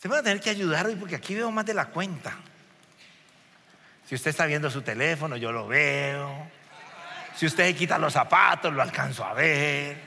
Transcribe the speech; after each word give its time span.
Usted 0.00 0.10
va 0.10 0.20
a 0.20 0.22
tener 0.22 0.40
que 0.40 0.48
ayudar 0.48 0.86
hoy 0.86 0.96
porque 0.96 1.14
aquí 1.14 1.34
veo 1.34 1.50
más 1.50 1.66
de 1.66 1.74
la 1.74 1.84
cuenta. 1.84 2.34
Si 4.08 4.14
usted 4.14 4.30
está 4.30 4.46
viendo 4.46 4.70
su 4.70 4.80
teléfono, 4.80 5.36
yo 5.36 5.52
lo 5.52 5.68
veo. 5.68 6.50
Si 7.36 7.44
usted 7.44 7.76
quita 7.76 7.98
los 7.98 8.14
zapatos, 8.14 8.72
lo 8.72 8.80
alcanzo 8.80 9.22
a 9.26 9.34
ver. 9.34 9.98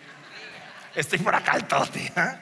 Estoy 0.96 1.20
por 1.20 1.36
acá 1.36 1.52
al 1.52 1.68
tote. 1.68 2.12
¿ah? 2.16 2.40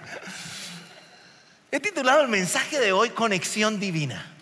He 1.69 1.81
titulado 1.81 2.21
el 2.21 2.29
mensaje 2.29 2.79
de 2.79 2.93
hoy 2.93 3.09
Conexión 3.09 3.81
Divina. 3.81 4.33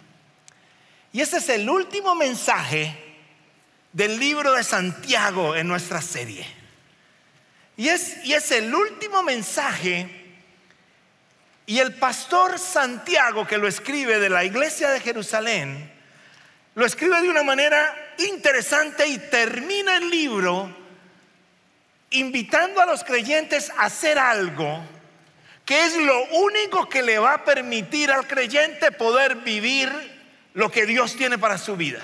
Y 1.12 1.22
este 1.22 1.38
es 1.38 1.50
el 1.50 1.68
último 1.68 2.14
mensaje 2.14 2.96
del 3.92 4.20
libro 4.20 4.54
de 4.54 4.64
Santiago 4.64 5.56
en 5.56 5.68
nuestra 5.68 6.04
serie. 6.04 6.46
Y 7.76 7.88
es, 7.88 8.24
y 8.24 8.34
es 8.34 8.52
el 8.52 8.72
último 8.72 9.24
mensaje. 9.24 10.19
Y 11.70 11.78
el 11.78 11.94
pastor 11.94 12.58
Santiago, 12.58 13.46
que 13.46 13.60
lo 13.60 13.68
escribe 13.68 14.18
de 14.18 14.32
la 14.32 14.44
iglesia 14.44 14.90
de 14.90 15.00
Jerusalén, 15.02 15.94
lo 16.74 16.84
escribe 16.84 17.22
de 17.22 17.30
una 17.30 17.44
manera 17.44 18.16
interesante 18.18 19.06
y 19.06 19.20
termina 19.20 19.98
el 19.98 20.10
libro 20.10 20.76
invitando 22.10 22.82
a 22.82 22.88
los 22.88 23.04
creyentes 23.04 23.70
a 23.78 23.84
hacer 23.84 24.18
algo 24.18 24.84
que 25.64 25.86
es 25.86 25.96
lo 25.98 26.20
único 26.40 26.90
que 26.90 27.04
le 27.04 27.20
va 27.20 27.36
a 27.36 27.46
permitir 27.46 28.12
al 28.12 28.26
creyente 28.26 28.92
poder 28.92 29.36
vivir 29.36 29.92
lo 30.56 30.72
que 30.72 30.88
Dios 30.88 31.16
tiene 31.16 31.38
para 31.38 31.60
su 31.60 31.78
vida. 31.78 32.02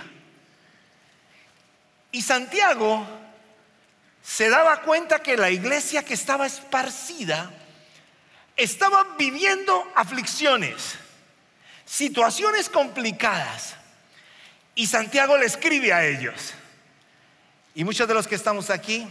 Y 2.11 2.21
Santiago 2.21 3.03
se 4.21 4.47
daba 4.47 4.83
cuenta 4.83 5.23
que 5.23 5.35
la 5.35 5.49
iglesia 5.49 6.05
que 6.05 6.13
estaba 6.13 6.45
esparcida 6.45 7.51
estaba 8.55 9.15
viviendo 9.17 9.91
aflicciones, 9.95 10.95
situaciones 11.85 12.69
complicadas. 12.69 13.75
Y 14.75 14.87
Santiago 14.87 15.37
le 15.37 15.45
escribe 15.45 15.93
a 15.93 16.05
ellos. 16.05 16.53
Y 17.73 17.83
muchos 17.83 18.07
de 18.07 18.13
los 18.13 18.27
que 18.27 18.35
estamos 18.35 18.69
aquí 18.69 19.07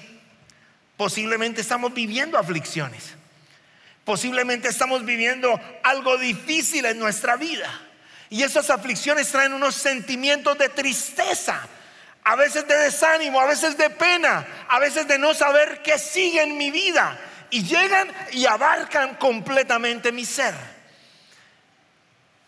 posiblemente 0.97 1.61
estamos 1.61 1.93
viviendo 1.93 2.39
aflicciones. 2.39 3.15
Posiblemente 4.05 4.69
estamos 4.69 5.05
viviendo 5.05 5.59
algo 5.83 6.19
difícil 6.19 6.85
en 6.85 6.99
nuestra 6.99 7.37
vida. 7.37 7.69
Y 8.29 8.43
esas 8.43 8.71
aflicciones 8.71 9.31
traen 9.31 9.53
unos 9.53 9.75
sentimientos 9.75 10.59
de 10.59 10.69
tristeza, 10.69 11.67
a 12.23 12.37
veces 12.37 12.67
de 12.67 12.77
desánimo, 12.77 13.41
a 13.41 13.47
veces 13.47 13.77
de 13.77 13.91
pena, 13.91 14.47
a 14.69 14.79
veces 14.79 15.07
de 15.07 15.19
no 15.19 15.35
saber 15.35 15.83
qué 15.83 15.99
sigue 15.99 16.43
en 16.43 16.57
mi 16.57 16.71
vida. 16.71 17.19
Y 17.55 17.63
llegan 17.63 18.13
y 18.33 18.47
abarcan 18.47 19.15
completamente 19.15 20.11
mi 20.11 20.25
ser. 20.25 20.57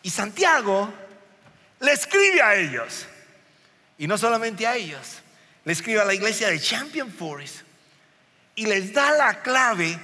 Y 0.03 0.11
Santiago 0.11 0.93
le 1.79 1.93
escribe 1.93 2.43
a 2.43 2.57
ellos. 2.57 3.07
Y 3.99 4.09
no 4.09 4.19
solamente 4.19 4.67
a 4.67 4.75
ellos, 4.75 5.23
le 5.65 5.73
escribe 5.73 6.01
a 6.01 6.05
la 6.05 6.13
iglesia 6.13 6.49
de 6.49 6.59
Champion 6.59 7.09
Forest 7.09 7.59
y 8.57 8.67
les 8.67 8.93
da 8.93 9.13
la 9.13 9.43
clave 9.43 9.97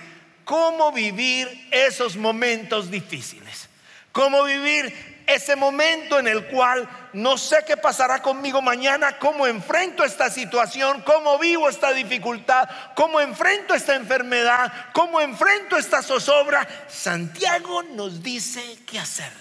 cómo 0.45 0.93
vivir 0.93 1.49
esos 1.73 2.17
momentos 2.17 2.89
difíciles, 2.89 3.69
cómo 4.13 4.45
vivir 4.45 5.12
ese 5.35 5.57
momento 5.57 6.19
en 6.19 6.29
el 6.29 6.47
cual 6.47 6.89
no 7.13 7.37
sé 7.37 7.59
qué 7.67 7.77
pasará 7.77 8.23
conmigo 8.23 8.63
mañana, 8.63 9.19
cómo 9.19 9.47
enfrento 9.47 10.05
esta 10.05 10.31
situación, 10.31 11.03
cómo 11.03 11.39
vivo 11.39 11.69
esta 11.69 11.93
dificultad, 11.93 12.69
cómo 12.95 13.21
enfrento 13.21 13.75
esta 13.75 13.95
enfermedad, 13.95 14.73
cómo 14.93 15.21
enfrento 15.21 15.77
esta 15.77 16.03
zozobra. 16.03 16.67
Santiago 16.89 17.83
nos 17.83 18.23
dice 18.23 18.79
qué 18.87 18.99
hacer. 18.99 19.33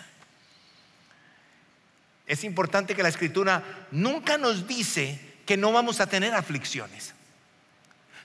Es 2.25 2.43
importante 2.43 2.95
que 2.95 3.03
la 3.03 3.09
escritura 3.09 3.61
nunca 3.91 4.37
nos 4.37 4.67
dice 4.67 5.19
que 5.45 5.57
no 5.57 5.71
vamos 5.71 5.99
a 5.99 6.07
tener 6.07 6.33
aflicciones. 6.33 7.13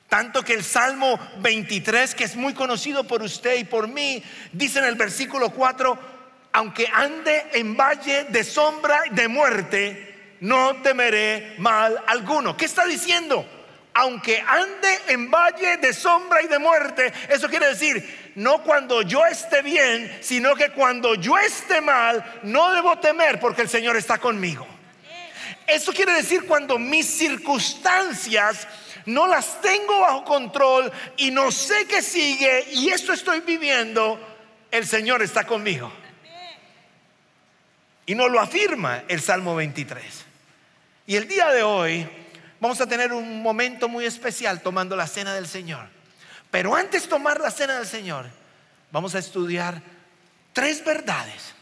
Tanto 0.08 0.44
que 0.44 0.54
el 0.54 0.62
Salmo 0.62 1.18
23, 1.38 2.14
que 2.14 2.24
es 2.24 2.36
muy 2.36 2.54
conocido 2.54 3.04
por 3.04 3.22
usted 3.22 3.58
y 3.58 3.64
por 3.64 3.88
mí, 3.88 4.22
dice 4.52 4.78
en 4.78 4.84
el 4.84 4.94
versículo 4.94 5.50
4, 5.50 6.15
aunque 6.56 6.88
ande 6.90 7.48
en 7.52 7.76
valle 7.76 8.24
de 8.30 8.42
sombra 8.42 9.02
de 9.10 9.28
muerte, 9.28 10.36
no 10.40 10.76
temeré 10.76 11.54
mal 11.58 12.02
alguno. 12.06 12.56
¿Qué 12.56 12.64
está 12.64 12.86
diciendo? 12.86 13.46
Aunque 13.92 14.40
ande 14.40 15.00
en 15.08 15.30
valle 15.30 15.76
de 15.76 15.92
sombra 15.92 16.40
y 16.40 16.46
de 16.46 16.58
muerte, 16.58 17.12
eso 17.28 17.46
quiere 17.50 17.68
decir, 17.68 18.32
no 18.36 18.62
cuando 18.62 19.02
yo 19.02 19.26
esté 19.26 19.60
bien, 19.60 20.18
sino 20.22 20.56
que 20.56 20.70
cuando 20.70 21.14
yo 21.14 21.36
esté 21.36 21.82
mal, 21.82 22.24
no 22.42 22.72
debo 22.72 22.98
temer 23.00 23.38
porque 23.38 23.60
el 23.60 23.68
Señor 23.68 23.94
está 23.98 24.16
conmigo. 24.16 24.66
Eso 25.66 25.92
quiere 25.92 26.14
decir 26.14 26.46
cuando 26.46 26.78
mis 26.78 27.04
circunstancias 27.04 28.66
no 29.04 29.26
las 29.26 29.60
tengo 29.60 30.00
bajo 30.00 30.24
control 30.24 30.90
y 31.18 31.30
no 31.30 31.52
sé 31.52 31.86
qué 31.86 32.00
sigue 32.00 32.64
y 32.72 32.88
esto 32.88 33.12
estoy 33.12 33.40
viviendo, 33.40 34.18
el 34.70 34.86
Señor 34.86 35.20
está 35.20 35.44
conmigo. 35.46 35.92
Y 38.06 38.14
nos 38.14 38.30
lo 38.30 38.40
afirma 38.40 39.02
el 39.08 39.20
Salmo 39.20 39.56
23. 39.56 40.04
Y 41.08 41.16
el 41.16 41.26
día 41.26 41.50
de 41.50 41.64
hoy 41.64 42.08
vamos 42.60 42.80
a 42.80 42.86
tener 42.86 43.12
un 43.12 43.42
momento 43.42 43.88
muy 43.88 44.04
especial 44.04 44.60
tomando 44.60 44.94
la 44.94 45.08
cena 45.08 45.34
del 45.34 45.48
Señor. 45.48 45.88
Pero 46.50 46.76
antes 46.76 47.02
de 47.02 47.08
tomar 47.08 47.40
la 47.40 47.50
cena 47.50 47.76
del 47.76 47.86
Señor, 47.86 48.26
vamos 48.92 49.16
a 49.16 49.18
estudiar 49.18 49.82
tres 50.52 50.84
verdades 50.84 51.54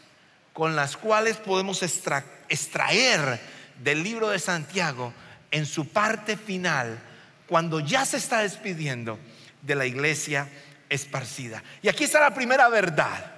con 0.53 0.75
las 0.75 0.95
cuales 0.95 1.37
podemos 1.37 1.81
extraer 1.83 3.39
del 3.83 4.03
libro 4.03 4.29
de 4.29 4.39
Santiago 4.39 5.13
en 5.49 5.65
su 5.65 5.89
parte 5.89 6.37
final, 6.37 6.99
cuando 7.47 7.79
ya 7.79 8.05
se 8.05 8.17
está 8.17 8.39
despidiendo 8.39 9.19
de 9.61 9.75
la 9.75 9.85
iglesia 9.85 10.47
esparcida. 10.89 11.63
Y 11.81 11.89
aquí 11.89 12.03
está 12.03 12.19
la 12.19 12.33
primera 12.33 12.69
verdad. 12.69 13.33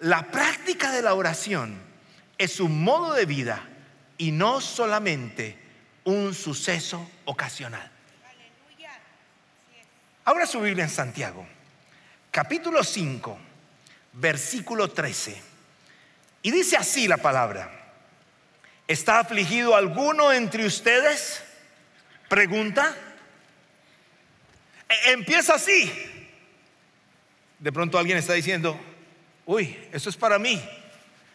La 0.00 0.26
práctica 0.30 0.92
de 0.92 1.02
la 1.02 1.14
oración 1.14 1.93
es 2.38 2.60
un 2.60 2.82
modo 2.82 3.14
de 3.14 3.26
vida 3.26 3.62
y 4.18 4.32
no 4.32 4.60
solamente 4.60 5.58
un 6.04 6.34
suceso 6.34 7.10
ocasional. 7.24 7.90
Ahora 10.24 10.46
su 10.46 10.60
Biblia 10.60 10.84
en 10.84 10.90
Santiago, 10.90 11.46
capítulo 12.30 12.82
5, 12.82 13.38
versículo 14.14 14.90
13. 14.90 15.40
Y 16.42 16.50
dice 16.50 16.76
así 16.76 17.06
la 17.08 17.18
palabra. 17.18 17.70
¿Está 18.86 19.18
afligido 19.20 19.76
alguno 19.76 20.32
entre 20.32 20.66
ustedes? 20.66 21.42
Pregunta. 22.28 22.94
E, 24.88 25.12
empieza 25.12 25.54
así. 25.54 25.90
De 27.58 27.72
pronto 27.72 27.98
alguien 27.98 28.18
está 28.18 28.34
diciendo, 28.34 28.78
uy, 29.46 29.78
eso 29.92 30.10
es 30.10 30.16
para 30.16 30.38
mí. 30.38 30.62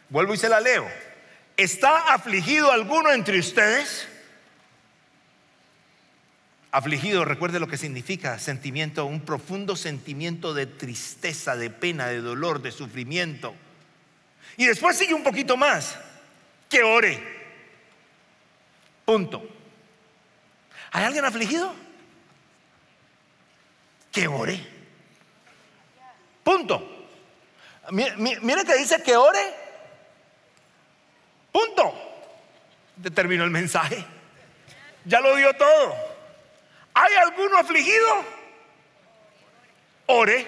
Vuelvo 0.09 0.34
y 0.34 0.38
se 0.38 0.50
la 0.50 0.59
leo. 0.59 0.90
¿Está 1.56 2.14
afligido 2.14 2.72
alguno 2.72 3.12
entre 3.12 3.38
ustedes? 3.38 4.08
Afligido, 6.72 7.25
recuerde 7.25 7.59
lo 7.59 7.68
que 7.68 7.78
significa 7.78 8.38
sentimiento, 8.40 9.06
un 9.06 9.22
profundo 9.22 9.75
sentimiento 9.75 10.53
de 10.53 10.68
tristeza, 10.68 11.56
de 11.56 11.70
pena, 11.70 12.08
de 12.08 12.22
dolor, 12.22 12.62
de 12.62 12.72
sufrimiento. 12.72 13.56
Y 14.56 14.66
después 14.66 14.97
sigue 14.97 15.14
un 15.14 15.24
poquito 15.24 15.58
más, 15.58 15.97
que 16.70 16.84
ore. 16.84 17.22
Punto. 19.03 19.47
¿Hay 20.91 21.03
alguien 21.03 21.26
afligido? 21.26 21.74
Que 24.12 24.28
ore. 24.28 24.66
Punto. 26.44 27.08
Mire 27.91 28.64
que 28.66 28.76
dice 28.76 29.02
que 29.03 29.16
ore. 29.16 29.59
Punto. 31.59 31.94
Terminó 33.14 33.44
el 33.44 33.50
mensaje. 33.50 34.06
Ya 35.03 35.20
lo 35.20 35.35
dio 35.35 35.53
todo. 35.56 35.96
¿Hay 36.94 37.16
alguno 37.16 37.58
afligido? 37.58 38.23
Ore. 40.06 40.47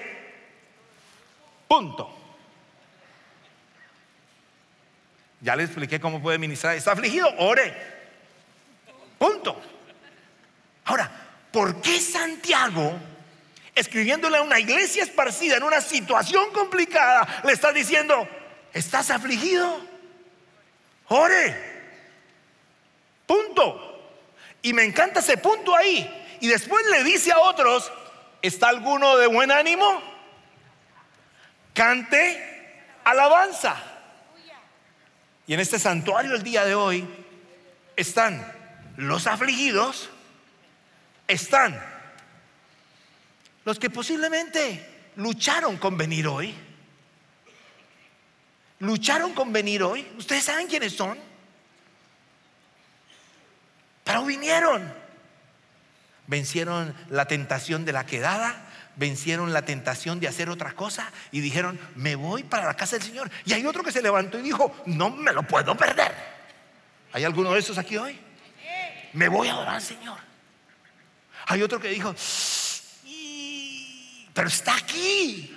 Punto. 1.68 2.18
Ya 5.42 5.56
le 5.56 5.64
expliqué 5.64 6.00
cómo 6.00 6.22
puede 6.22 6.38
ministrar. 6.38 6.76
¿Está 6.76 6.94
afligido? 6.94 7.28
Ore. 7.40 7.76
Punto. 9.18 9.62
Ahora, 10.86 11.12
¿por 11.52 11.82
qué 11.82 12.00
Santiago, 12.00 12.94
escribiéndole 13.76 14.38
a 14.38 14.44
una 14.44 14.60
iglesia 14.60 15.04
esparcida 15.04 15.58
en 15.58 15.64
una 15.64 15.82
situación 15.82 16.52
complicada, 16.52 17.42
le 17.44 17.52
está 17.52 17.74
diciendo, 17.74 18.28
¿estás 18.74 19.10
afligido? 19.10 19.91
Ore. 21.14 21.56
Punto. 23.26 23.88
Y 24.62 24.72
me 24.74 24.84
encanta 24.84 25.20
ese 25.20 25.38
punto 25.38 25.76
ahí, 25.76 26.10
y 26.40 26.48
después 26.48 26.86
le 26.90 27.04
dice 27.04 27.32
a 27.32 27.40
otros, 27.40 27.92
¿está 28.42 28.70
alguno 28.70 29.18
de 29.18 29.28
buen 29.28 29.52
ánimo? 29.52 30.02
Cante 31.74 32.86
alabanza. 33.04 33.76
Y 35.48 35.54
en 35.54 35.60
este 35.60 35.80
santuario 35.80 36.34
el 36.36 36.44
día 36.44 36.64
de 36.64 36.76
hoy 36.76 37.06
están 37.98 38.50
los 38.96 39.28
afligidos, 39.28 40.10
están 41.28 41.84
los 43.66 43.80
que 43.80 43.90
posiblemente 43.90 45.12
lucharon 45.18 45.78
con 45.78 45.98
venir 45.98 46.28
hoy. 46.28 46.56
Lucharon 48.82 49.34
con 49.34 49.54
venir 49.54 49.84
hoy. 49.84 50.08
Ustedes 50.18 50.44
saben 50.44 50.68
quiénes 50.68 50.94
son. 50.94 51.18
Pero 54.04 54.26
vinieron. 54.26 54.94
Vencieron 56.26 56.96
la 57.10 57.26
tentación 57.26 57.86
de 57.86 57.94
la 57.94 58.06
quedada, 58.06 58.56
vencieron 58.96 59.54
la 59.54 59.66
tentación 59.66 60.20
de 60.20 60.28
hacer 60.28 60.50
otra 60.50 60.74
cosa 60.74 61.12
y 61.32 61.42
dijeron, 61.42 61.80
me 61.96 62.16
voy 62.16 62.44
para 62.44 62.66
la 62.66 62.76
casa 62.76 62.96
del 62.96 63.06
Señor. 63.06 63.30
Y 63.46 63.54
hay 63.54 63.66
otro 63.66 63.84
que 63.84 63.92
se 63.92 64.02
levantó 64.02 64.40
y 64.40 64.44
dijo, 64.44 64.76
no 64.88 65.10
me 65.10 65.32
lo 65.32 65.44
puedo 65.44 65.78
perder. 65.78 66.14
¿Hay 67.14 67.24
alguno 67.24 67.54
de 67.54 67.60
esos 67.60 67.78
aquí 67.78 67.98
hoy? 67.98 68.20
Me 69.14 69.28
voy 69.28 69.50
a 69.50 69.54
adorar 69.54 69.76
al 69.76 69.82
Señor. 69.82 70.18
Hay 71.48 71.62
otro 71.62 71.80
que 71.80 71.90
dijo, 71.90 72.16
pero 74.34 74.48
está 74.48 74.76
aquí. 74.76 75.56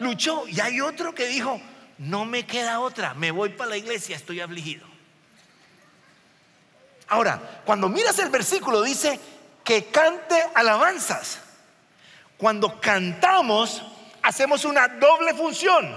Luchó. 0.00 0.48
Y 0.48 0.60
hay 0.60 0.80
otro 0.80 1.14
que 1.14 1.26
dijo, 1.26 1.60
no 1.98 2.24
me 2.24 2.46
queda 2.46 2.80
otra, 2.80 3.14
me 3.14 3.30
voy 3.30 3.50
para 3.50 3.70
la 3.70 3.76
iglesia, 3.76 4.16
estoy 4.16 4.40
afligido. 4.40 4.86
Ahora, 7.08 7.62
cuando 7.64 7.88
miras 7.88 8.18
el 8.18 8.30
versículo 8.30 8.82
dice 8.82 9.18
que 9.64 9.86
cante 9.86 10.42
alabanzas. 10.54 11.40
Cuando 12.36 12.80
cantamos, 12.80 13.82
hacemos 14.22 14.64
una 14.64 14.88
doble 14.88 15.34
función. 15.34 15.94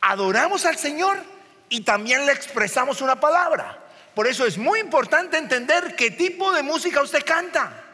Adoramos 0.00 0.64
al 0.64 0.78
Señor 0.78 1.22
y 1.68 1.82
también 1.82 2.24
le 2.24 2.32
expresamos 2.32 3.00
una 3.02 3.20
palabra. 3.20 3.78
Por 4.14 4.26
eso 4.26 4.46
es 4.46 4.56
muy 4.56 4.80
importante 4.80 5.36
entender 5.36 5.94
qué 5.94 6.10
tipo 6.10 6.52
de 6.52 6.62
música 6.62 7.02
usted 7.02 7.24
canta. 7.24 7.84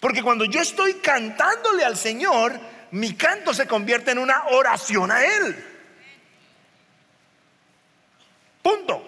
Porque 0.00 0.22
cuando 0.22 0.44
yo 0.46 0.60
estoy 0.60 0.94
cantándole 0.94 1.84
al 1.84 1.96
Señor, 1.96 2.58
mi 2.92 3.14
canto 3.14 3.52
se 3.52 3.66
convierte 3.66 4.12
en 4.12 4.18
una 4.18 4.44
oración 4.50 5.10
a 5.10 5.24
Él. 5.24 5.64
Punto. 8.62 9.02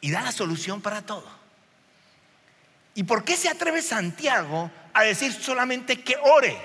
Y 0.00 0.10
da 0.10 0.22
la 0.22 0.32
solución 0.32 0.82
para 0.82 1.02
todo. 1.02 1.44
¿Y 2.94 3.04
por 3.04 3.24
qué 3.24 3.36
se 3.36 3.48
atreve 3.48 3.82
Santiago 3.82 4.70
a 4.92 5.02
decir 5.02 5.32
solamente 5.32 6.02
que 6.02 6.16
ore? 6.16 6.56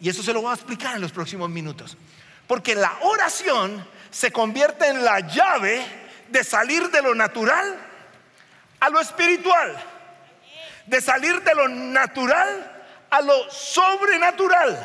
Y 0.00 0.08
eso 0.08 0.22
se 0.22 0.32
lo 0.32 0.42
voy 0.42 0.50
a 0.50 0.54
explicar 0.54 0.94
en 0.94 1.00
los 1.00 1.12
próximos 1.12 1.50
minutos. 1.50 1.96
Porque 2.46 2.74
la 2.74 2.98
oración 3.02 3.86
se 4.10 4.32
convierte 4.32 4.88
en 4.88 5.04
la 5.04 5.20
llave 5.20 5.84
de 6.28 6.44
salir 6.44 6.90
de 6.90 7.02
lo 7.02 7.14
natural 7.14 7.86
a 8.80 8.88
lo 8.88 9.00
espiritual, 9.00 9.76
de 10.90 11.00
salir 11.00 11.40
de 11.42 11.54
lo 11.54 11.68
natural 11.68 12.82
a 13.10 13.20
lo 13.20 13.48
sobrenatural, 13.48 14.76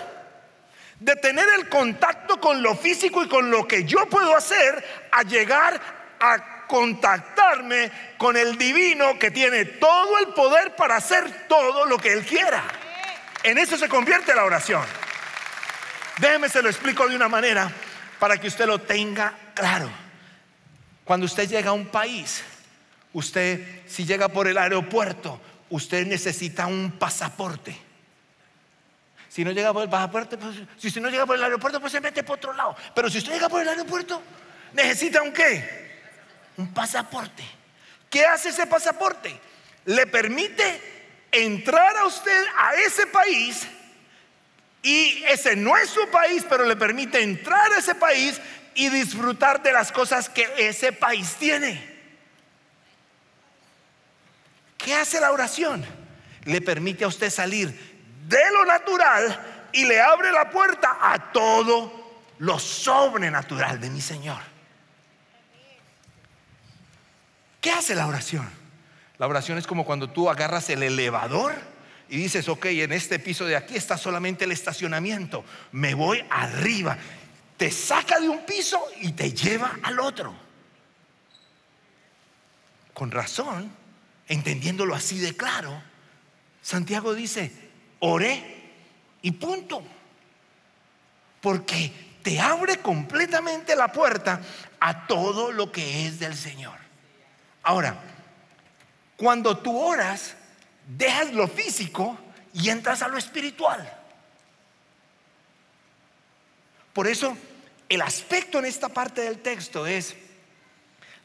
de 0.99 1.15
tener 1.15 1.47
el 1.57 1.67
contacto 1.67 2.39
con 2.39 2.61
lo 2.61 2.75
físico 2.75 3.23
y 3.23 3.27
con 3.27 3.49
lo 3.49 3.67
que 3.67 3.85
yo 3.85 4.05
puedo 4.07 4.37
hacer, 4.37 5.07
a 5.11 5.23
llegar 5.23 5.81
a 6.19 6.67
contactarme 6.67 7.91
con 8.19 8.37
el 8.37 8.55
divino 8.55 9.17
que 9.17 9.31
tiene 9.31 9.65
todo 9.65 10.19
el 10.19 10.27
poder 10.27 10.75
para 10.75 10.97
hacer 10.97 11.47
todo 11.47 11.87
lo 11.87 11.97
que 11.97 12.13
él 12.13 12.23
quiera. 12.23 12.63
En 13.41 13.57
eso 13.57 13.75
se 13.75 13.89
convierte 13.89 14.35
la 14.35 14.45
oración. 14.45 14.85
Déjeme 16.19 16.49
se 16.49 16.61
lo 16.61 16.69
explico 16.69 17.07
de 17.07 17.15
una 17.15 17.29
manera 17.29 17.71
para 18.19 18.37
que 18.37 18.47
usted 18.47 18.67
lo 18.67 18.79
tenga 18.79 19.33
claro. 19.55 19.89
Cuando 21.03 21.25
usted 21.25 21.49
llega 21.49 21.71
a 21.71 21.73
un 21.73 21.87
país, 21.87 22.43
usted 23.11 23.81
si 23.87 24.05
llega 24.05 24.29
por 24.29 24.47
el 24.47 24.59
aeropuerto, 24.59 25.41
usted 25.69 26.05
necesita 26.05 26.67
un 26.67 26.91
pasaporte. 26.91 27.75
Si 29.29 29.43
no 29.43 29.51
llega 29.51 29.73
por 29.73 29.83
el 29.83 29.89
pasaporte, 29.89 30.37
pues, 30.37 30.55
si 30.77 30.87
usted 30.87 31.01
no 31.01 31.09
llega 31.09 31.25
por 31.25 31.35
el 31.35 31.43
aeropuerto, 31.43 31.81
pues 31.81 31.91
se 31.91 31.99
mete 31.99 32.23
por 32.23 32.37
otro 32.37 32.53
lado. 32.53 32.75
Pero 32.93 33.09
si 33.09 33.17
usted 33.17 33.33
llega 33.33 33.49
por 33.49 33.61
el 33.61 33.67
aeropuerto, 33.67 34.21
necesita 34.73 35.21
un 35.21 35.33
qué? 35.33 36.01
Un 36.57 36.73
pasaporte. 36.73 37.43
¿Qué 38.09 38.25
hace 38.25 38.49
ese 38.49 38.65
pasaporte? 38.65 39.37
Le 39.85 40.07
permite 40.07 40.81
entrar 41.31 41.97
a 41.97 42.05
usted 42.05 42.45
a 42.57 42.75
ese 42.75 43.07
país 43.07 43.67
y 44.81 45.23
ese 45.27 45.55
no 45.55 45.75
es 45.75 45.89
su 45.89 46.07
país, 46.09 46.45
pero 46.47 46.63
le 46.63 46.75
permite 46.75 47.21
entrar 47.21 47.73
a 47.73 47.79
ese 47.79 47.95
país 47.95 48.39
y 48.75 48.89
disfrutar 48.89 49.63
de 49.63 49.73
las 49.73 49.91
cosas 49.91 50.29
que 50.29 50.47
ese 50.57 50.93
país 50.93 51.35
tiene. 51.35 51.94
¿Qué 54.85 54.93
hace 54.93 55.19
la 55.19 55.31
oración? 55.31 55.83
Le 56.43 56.61
permite 56.61 57.03
a 57.03 57.07
usted 57.07 57.29
salir 57.29 57.69
de 58.27 58.51
lo 58.53 58.65
natural 58.65 59.69
y 59.73 59.83
le 59.85 59.99
abre 59.99 60.31
la 60.31 60.49
puerta 60.49 60.97
a 61.01 61.31
todo 61.31 62.21
lo 62.37 62.59
sobrenatural 62.59 63.81
de 63.81 63.89
mi 63.89 63.99
Señor. 63.99 64.39
¿Qué 67.59 67.71
hace 67.71 67.95
la 67.95 68.05
oración? 68.05 68.47
La 69.17 69.27
oración 69.27 69.57
es 69.57 69.65
como 69.65 69.83
cuando 69.83 70.09
tú 70.09 70.29
agarras 70.29 70.69
el 70.69 70.83
elevador 70.83 71.55
y 72.07 72.17
dices, 72.17 72.47
ok, 72.47 72.65
en 72.67 72.93
este 72.93 73.17
piso 73.17 73.45
de 73.45 73.55
aquí 73.55 73.75
está 73.75 73.97
solamente 73.97 74.45
el 74.45 74.51
estacionamiento, 74.51 75.43
me 75.71 75.95
voy 75.95 76.23
arriba 76.29 76.97
te 77.57 77.71
saca 77.71 78.19
de 78.19 78.29
un 78.29 78.45
piso 78.45 78.81
y 79.01 79.13
te 79.13 79.31
lleva 79.31 79.79
al 79.83 79.99
otro. 79.99 80.33
Con 82.93 83.11
razón, 83.11 83.71
entendiéndolo 84.27 84.95
así 84.95 85.19
de 85.19 85.35
claro, 85.35 85.81
Santiago 86.61 87.13
dice, 87.13 87.51
oré 87.99 88.71
y 89.21 89.31
punto. 89.31 89.83
Porque 91.41 91.91
te 92.23 92.39
abre 92.39 92.77
completamente 92.77 93.75
la 93.75 93.91
puerta 93.91 94.41
a 94.79 95.05
todo 95.05 95.51
lo 95.51 95.71
que 95.71 96.07
es 96.07 96.19
del 96.19 96.35
Señor. 96.35 96.77
Ahora, 97.61 98.01
cuando 99.15 99.57
tú 99.57 99.77
oras, 99.77 100.35
dejas 100.87 101.33
lo 101.33 101.47
físico 101.47 102.17
y 102.53 102.69
entras 102.69 103.01
a 103.01 103.07
lo 103.07 103.17
espiritual. 103.17 103.91
Por 106.93 107.07
eso, 107.07 107.37
el 107.89 108.01
aspecto 108.01 108.59
en 108.59 108.65
esta 108.65 108.89
parte 108.89 109.21
del 109.21 109.39
texto 109.39 109.85
es, 109.85 110.15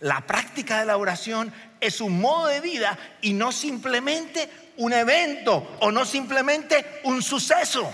la 0.01 0.27
práctica 0.27 0.81
de 0.81 0.87
la 0.87 0.97
oración 0.97 1.53
es 1.81 2.01
un 2.01 2.21
modo 2.21 2.47
de 2.47 2.61
vida 2.61 2.99
y 3.21 3.33
no 3.33 3.53
simplemente 3.53 4.73
un 4.79 4.93
evento 4.93 5.77
o 5.81 5.93
no 5.93 6.05
simplemente 6.05 7.01
un 7.05 7.23
suceso, 7.23 7.93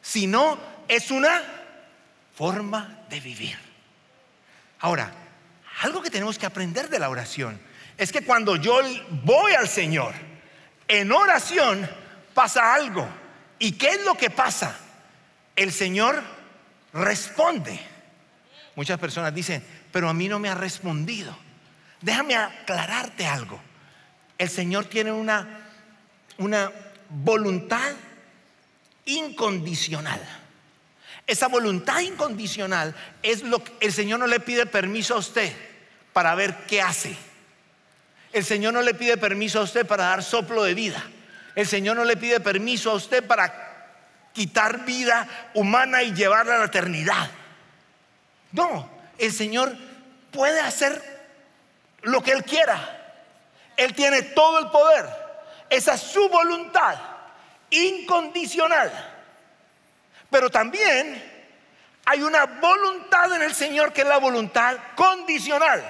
sino 0.00 0.58
es 0.88 1.10
una 1.10 1.42
forma 2.34 3.04
de 3.08 3.20
vivir. 3.20 3.58
Ahora, 4.80 5.12
algo 5.82 6.02
que 6.02 6.10
tenemos 6.10 6.38
que 6.38 6.46
aprender 6.46 6.88
de 6.88 6.98
la 6.98 7.10
oración 7.10 7.60
es 7.96 8.10
que 8.10 8.24
cuando 8.24 8.56
yo 8.56 8.80
voy 9.24 9.52
al 9.52 9.68
Señor 9.68 10.14
en 10.88 11.12
oración 11.12 11.88
pasa 12.34 12.74
algo. 12.74 13.06
¿Y 13.58 13.72
qué 13.72 13.90
es 13.90 14.04
lo 14.04 14.14
que 14.14 14.30
pasa? 14.30 14.76
El 15.54 15.72
Señor 15.72 16.22
responde. 16.92 17.78
Muchas 18.74 18.98
personas 18.98 19.34
dicen, 19.34 19.64
pero 19.92 20.08
a 20.08 20.14
mí 20.14 20.28
no 20.28 20.38
me 20.38 20.48
ha 20.48 20.54
respondido. 20.54 21.36
Déjame 22.02 22.34
aclararte 22.34 23.26
algo. 23.26 23.60
El 24.36 24.50
Señor 24.50 24.86
tiene 24.86 25.12
una, 25.12 25.60
una 26.38 26.70
voluntad 27.08 27.92
incondicional. 29.04 30.20
Esa 31.26 31.46
voluntad 31.46 32.00
incondicional 32.00 32.94
es 33.22 33.42
lo 33.42 33.62
que 33.62 33.72
el 33.80 33.92
Señor 33.92 34.18
no 34.18 34.26
le 34.26 34.40
pide 34.40 34.66
permiso 34.66 35.14
a 35.14 35.18
usted 35.18 35.52
para 36.12 36.34
ver 36.34 36.66
qué 36.66 36.82
hace. 36.82 37.16
El 38.32 38.44
Señor 38.44 38.74
no 38.74 38.82
le 38.82 38.94
pide 38.94 39.16
permiso 39.16 39.60
a 39.60 39.62
usted 39.62 39.86
para 39.86 40.04
dar 40.04 40.22
soplo 40.24 40.64
de 40.64 40.74
vida. 40.74 41.02
El 41.54 41.66
Señor 41.66 41.96
no 41.96 42.04
le 42.04 42.16
pide 42.16 42.40
permiso 42.40 42.90
a 42.90 42.94
usted 42.94 43.24
para 43.24 43.62
quitar 44.32 44.84
vida 44.84 45.28
humana 45.54 46.02
y 46.02 46.14
llevarla 46.14 46.56
a 46.56 46.58
la 46.58 46.64
eternidad. 46.64 47.30
No, 48.50 48.90
el 49.18 49.32
Señor 49.32 49.76
puede 50.30 50.60
hacer 50.60 51.11
lo 52.02 52.22
que 52.22 52.32
Él 52.32 52.44
quiera. 52.44 52.98
Él 53.76 53.94
tiene 53.94 54.22
todo 54.22 54.58
el 54.58 54.68
poder. 54.68 55.06
Esa 55.70 55.94
es 55.94 56.00
su 56.02 56.28
voluntad 56.28 56.96
incondicional. 57.70 58.92
Pero 60.30 60.50
también 60.50 61.22
hay 62.04 62.22
una 62.22 62.44
voluntad 62.44 63.32
en 63.34 63.42
el 63.42 63.54
Señor 63.54 63.92
que 63.92 64.02
es 64.02 64.06
la 64.06 64.18
voluntad 64.18 64.76
condicional. 64.94 65.82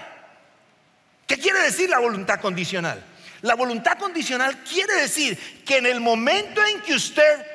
¿Qué 1.27 1.39
quiere 1.39 1.61
decir 1.61 1.89
la 1.89 1.99
voluntad 1.99 2.41
condicional? 2.41 3.03
La 3.43 3.55
voluntad 3.55 3.99
condicional 3.99 4.59
quiere 4.63 4.95
decir 4.95 5.65
que 5.65 5.79
en 5.79 5.87
el 5.87 6.01
momento 6.01 6.65
en 6.65 6.81
que 6.83 6.95
usted 6.95 7.47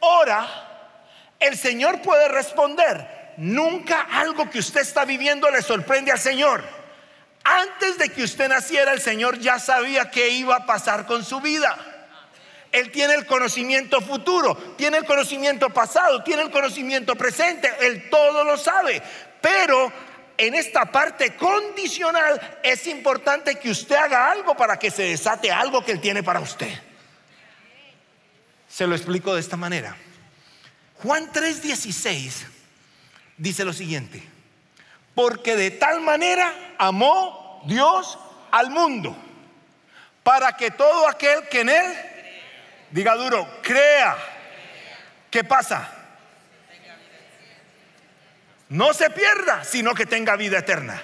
ora, 0.00 0.48
el 1.38 1.56
Señor 1.56 2.02
puede 2.02 2.28
responder. 2.28 3.34
Nunca 3.36 4.08
algo 4.10 4.50
que 4.50 4.58
usted 4.58 4.80
está 4.80 5.04
viviendo 5.04 5.50
le 5.50 5.62
sorprende 5.62 6.10
al 6.10 6.18
Señor. 6.18 6.75
Antes 7.46 7.96
de 7.96 8.08
que 8.08 8.24
usted 8.24 8.48
naciera, 8.48 8.92
el 8.92 9.00
Señor 9.00 9.38
ya 9.38 9.60
sabía 9.60 10.10
qué 10.10 10.30
iba 10.30 10.56
a 10.56 10.66
pasar 10.66 11.06
con 11.06 11.24
su 11.24 11.40
vida. 11.40 11.76
Él 12.72 12.90
tiene 12.90 13.14
el 13.14 13.24
conocimiento 13.24 14.00
futuro, 14.00 14.56
tiene 14.76 14.96
el 14.96 15.04
conocimiento 15.04 15.70
pasado, 15.70 16.24
tiene 16.24 16.42
el 16.42 16.50
conocimiento 16.50 17.14
presente, 17.14 17.72
Él 17.80 18.10
todo 18.10 18.42
lo 18.42 18.58
sabe. 18.58 19.00
Pero 19.40 19.92
en 20.36 20.54
esta 20.56 20.90
parte 20.90 21.36
condicional 21.36 22.58
es 22.64 22.88
importante 22.88 23.54
que 23.54 23.70
usted 23.70 23.94
haga 23.94 24.32
algo 24.32 24.56
para 24.56 24.76
que 24.76 24.90
se 24.90 25.04
desate 25.04 25.52
algo 25.52 25.84
que 25.84 25.92
Él 25.92 26.00
tiene 26.00 26.24
para 26.24 26.40
usted. 26.40 26.72
Se 28.68 28.88
lo 28.88 28.96
explico 28.96 29.34
de 29.34 29.40
esta 29.40 29.56
manera. 29.56 29.96
Juan 30.96 31.30
3:16 31.32 32.44
dice 33.36 33.64
lo 33.64 33.72
siguiente, 33.72 34.35
porque 35.16 35.56
de 35.56 35.70
tal 35.70 36.02
manera 36.02 36.52
amó 36.76 37.62
Dios 37.64 38.18
al 38.50 38.68
mundo, 38.68 39.16
para 40.22 40.52
que 40.52 40.70
todo 40.70 41.08
aquel 41.08 41.48
que 41.48 41.62
en 41.62 41.70
él, 41.70 41.94
diga 42.90 43.14
duro, 43.14 43.48
crea, 43.62 44.14
¿qué 45.30 45.42
pasa? 45.42 45.90
No 48.68 48.92
se 48.92 49.08
pierda, 49.08 49.64
sino 49.64 49.94
que 49.94 50.04
tenga 50.04 50.36
vida 50.36 50.58
eterna. 50.58 51.02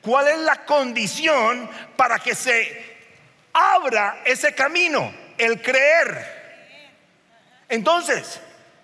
¿Cuál 0.00 0.26
es 0.26 0.38
la 0.38 0.64
condición 0.64 1.70
para 1.94 2.18
que 2.18 2.34
se 2.34 2.98
abra 3.52 4.22
ese 4.24 4.56
camino? 4.56 5.14
El 5.38 5.62
creer. 5.62 6.82
Entonces, 7.68 8.40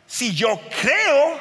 si 0.06 0.36
yo 0.36 0.60
creo, 0.80 1.40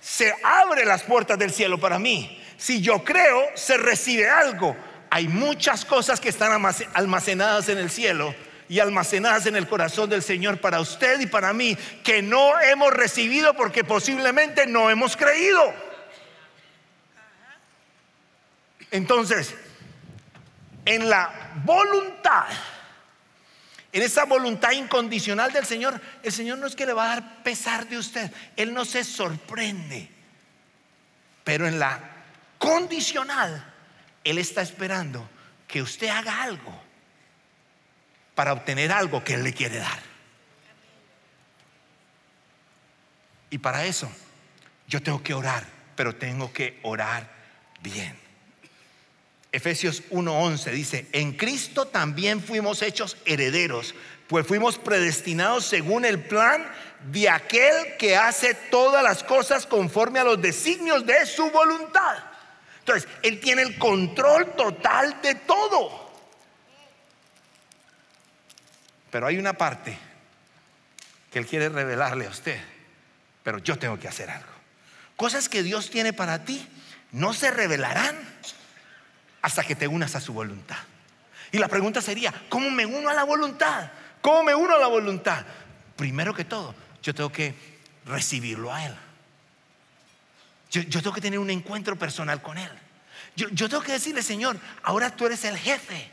se 0.00 0.34
abren 0.42 0.88
las 0.88 1.02
puertas 1.02 1.38
del 1.38 1.52
cielo 1.52 1.78
para 1.78 1.98
mí. 1.98 2.39
Si 2.60 2.82
yo 2.82 3.02
creo, 3.02 3.48
se 3.54 3.78
recibe 3.78 4.28
algo. 4.28 4.76
Hay 5.08 5.28
muchas 5.28 5.86
cosas 5.86 6.20
que 6.20 6.28
están 6.28 6.62
almacenadas 6.92 7.70
en 7.70 7.78
el 7.78 7.90
cielo 7.90 8.34
y 8.68 8.80
almacenadas 8.80 9.46
en 9.46 9.56
el 9.56 9.66
corazón 9.66 10.10
del 10.10 10.22
Señor 10.22 10.60
para 10.60 10.78
usted 10.78 11.18
y 11.20 11.26
para 11.26 11.54
mí 11.54 11.74
que 12.04 12.20
no 12.20 12.60
hemos 12.60 12.92
recibido 12.92 13.54
porque 13.54 13.82
posiblemente 13.82 14.66
no 14.66 14.90
hemos 14.90 15.16
creído. 15.16 15.72
Entonces, 18.90 19.54
en 20.84 21.08
la 21.08 21.52
voluntad, 21.64 22.44
en 23.90 24.02
esa 24.02 24.26
voluntad 24.26 24.72
incondicional 24.72 25.50
del 25.50 25.64
Señor, 25.64 25.98
el 26.22 26.30
Señor 26.30 26.58
no 26.58 26.66
es 26.66 26.76
que 26.76 26.84
le 26.84 26.92
va 26.92 27.04
a 27.04 27.14
dar 27.20 27.42
pesar 27.42 27.88
de 27.88 27.96
usted, 27.96 28.30
Él 28.54 28.74
no 28.74 28.84
se 28.84 29.02
sorprende. 29.02 30.10
Pero 31.42 31.66
en 31.66 31.78
la 31.78 32.19
condicional, 32.60 33.64
Él 34.22 34.36
está 34.36 34.60
esperando 34.60 35.28
que 35.66 35.80
usted 35.80 36.08
haga 36.08 36.42
algo 36.42 36.78
para 38.34 38.52
obtener 38.52 38.92
algo 38.92 39.24
que 39.24 39.34
Él 39.34 39.42
le 39.42 39.54
quiere 39.54 39.78
dar. 39.78 39.98
Y 43.48 43.58
para 43.58 43.86
eso 43.86 44.12
yo 44.86 45.02
tengo 45.02 45.22
que 45.22 45.32
orar, 45.32 45.66
pero 45.96 46.14
tengo 46.14 46.52
que 46.52 46.78
orar 46.82 47.28
bien. 47.82 48.16
Efesios 49.52 50.02
1:11 50.10 50.70
dice, 50.70 51.06
en 51.12 51.32
Cristo 51.32 51.86
también 51.86 52.42
fuimos 52.42 52.82
hechos 52.82 53.16
herederos, 53.24 53.94
pues 54.28 54.46
fuimos 54.46 54.78
predestinados 54.78 55.64
según 55.64 56.04
el 56.04 56.22
plan 56.22 56.70
de 57.10 57.30
aquel 57.30 57.96
que 57.98 58.16
hace 58.16 58.54
todas 58.54 59.02
las 59.02 59.24
cosas 59.24 59.66
conforme 59.66 60.20
a 60.20 60.24
los 60.24 60.42
designios 60.42 61.06
de 61.06 61.24
su 61.24 61.50
voluntad. 61.50 62.29
Entonces, 62.90 63.08
Él 63.22 63.38
tiene 63.38 63.62
el 63.62 63.78
control 63.78 64.52
total 64.56 65.22
de 65.22 65.36
todo. 65.36 66.10
Pero 69.10 69.26
hay 69.26 69.38
una 69.38 69.52
parte 69.52 69.96
que 71.30 71.38
Él 71.38 71.46
quiere 71.46 71.68
revelarle 71.68 72.26
a 72.26 72.30
usted, 72.30 72.60
pero 73.44 73.58
yo 73.58 73.78
tengo 73.78 73.98
que 73.98 74.08
hacer 74.08 74.28
algo. 74.30 74.50
Cosas 75.14 75.48
que 75.48 75.62
Dios 75.62 75.90
tiene 75.90 76.12
para 76.12 76.44
ti 76.44 76.66
no 77.12 77.32
se 77.32 77.52
revelarán 77.52 78.16
hasta 79.42 79.62
que 79.62 79.76
te 79.76 79.86
unas 79.86 80.16
a 80.16 80.20
su 80.20 80.32
voluntad. 80.32 80.78
Y 81.52 81.58
la 81.58 81.68
pregunta 81.68 82.00
sería, 82.00 82.32
¿cómo 82.48 82.70
me 82.70 82.86
uno 82.86 83.08
a 83.08 83.14
la 83.14 83.24
voluntad? 83.24 83.90
¿Cómo 84.20 84.42
me 84.42 84.54
uno 84.54 84.74
a 84.74 84.78
la 84.78 84.88
voluntad? 84.88 85.44
Primero 85.96 86.34
que 86.34 86.44
todo, 86.44 86.74
yo 87.02 87.14
tengo 87.14 87.30
que 87.30 87.54
recibirlo 88.04 88.72
a 88.72 88.84
Él. 88.84 88.96
Yo, 90.70 90.84
tengo 90.84 91.12
que 91.12 91.20
tener 91.20 91.38
un 91.38 91.50
encuentro 91.50 91.96
personal 91.96 92.40
con 92.40 92.56
Él. 92.56 92.70
Yo, 93.34 93.48
yo 93.50 93.68
tengo 93.68 93.82
que 93.82 93.92
decirle, 93.92 94.22
Señor, 94.22 94.56
ahora 94.82 95.14
tú 95.14 95.26
eres 95.26 95.44
el 95.44 95.56
jefe. 95.56 96.10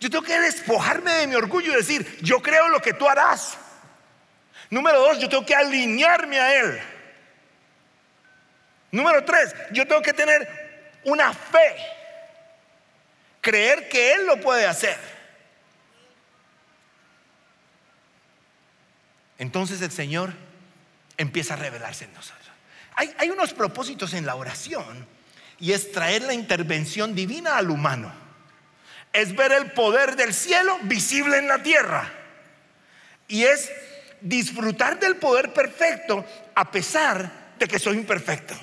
Yo 0.00 0.08
tengo 0.08 0.24
que 0.24 0.38
despojarme 0.38 1.12
de 1.12 1.26
mi 1.26 1.34
orgullo 1.34 1.72
y 1.72 1.76
decir, 1.76 2.18
yo 2.22 2.40
creo 2.40 2.68
lo 2.68 2.80
que 2.80 2.94
tú 2.94 3.08
harás. 3.08 3.58
Número 4.70 5.00
dos, 5.00 5.18
yo 5.18 5.28
tengo 5.28 5.44
que 5.44 5.54
alinearme 5.54 6.38
a 6.38 6.60
Él. 6.60 6.80
Número 8.92 9.24
tres, 9.24 9.54
yo 9.72 9.86
tengo 9.86 10.00
que 10.00 10.12
tener 10.12 11.00
una 11.04 11.32
fe 11.32 11.76
creer 13.40 13.88
que 13.88 14.12
Él 14.12 14.26
lo 14.26 14.38
puede 14.40 14.66
hacer. 14.66 14.98
Entonces 19.38 19.80
el 19.82 19.90
Señor 19.90 20.34
empieza 21.16 21.54
a 21.54 21.56
revelarse 21.56 22.04
en 22.04 22.12
nosotros. 22.12 22.47
Hay, 22.98 23.30
unos 23.30 23.54
propósitos 23.54 24.12
en 24.12 24.26
la 24.26 24.34
oración 24.34 25.06
y 25.60 25.70
es 25.70 25.92
traer 25.92 26.22
la 26.22 26.34
intervención 26.34 27.14
divina 27.14 27.56
al 27.56 27.70
humano. 27.70 28.12
Es 29.12 29.36
ver 29.36 29.52
el 29.52 29.70
poder 29.70 30.16
del 30.16 30.34
cielo 30.34 30.76
visible 30.82 31.38
en 31.38 31.46
la 31.46 31.62
tierra. 31.62 32.12
Y 33.28 33.44
es 33.44 33.70
disfrutar 34.20 34.98
del 34.98 35.14
poder 35.14 35.52
perfecto 35.52 36.26
a 36.56 36.72
pesar 36.72 37.30
de 37.56 37.68
que 37.68 37.78
soy 37.78 37.98
imperfecto. 37.98 38.54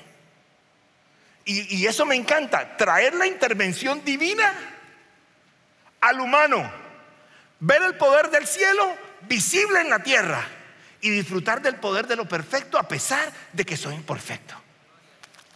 Y 1.46 1.86
eso 1.86 2.06
me 2.06 2.16
encanta, 2.16 2.76
traer 2.76 3.14
la 3.14 3.28
intervención 3.28 4.04
divina 4.04 4.52
al 6.02 6.20
humano, 6.20 6.70
ver 7.62 7.84
el 7.84 7.96
poder 7.96 8.32
del 8.32 8.46
cielo 8.46 8.98
visible 9.30 9.80
en 9.80 9.90
la 9.92 10.00
tierra 10.00 10.46
y 11.06 11.12
disfrutar 11.12 11.62
del 11.62 11.76
poder 11.76 12.08
de 12.08 12.16
lo 12.16 12.28
perfecto 12.28 12.80
a 12.80 12.88
pesar 12.88 13.32
de 13.54 13.64
que 13.64 13.78
soy 13.78 13.94
imperfecto. 13.94 14.56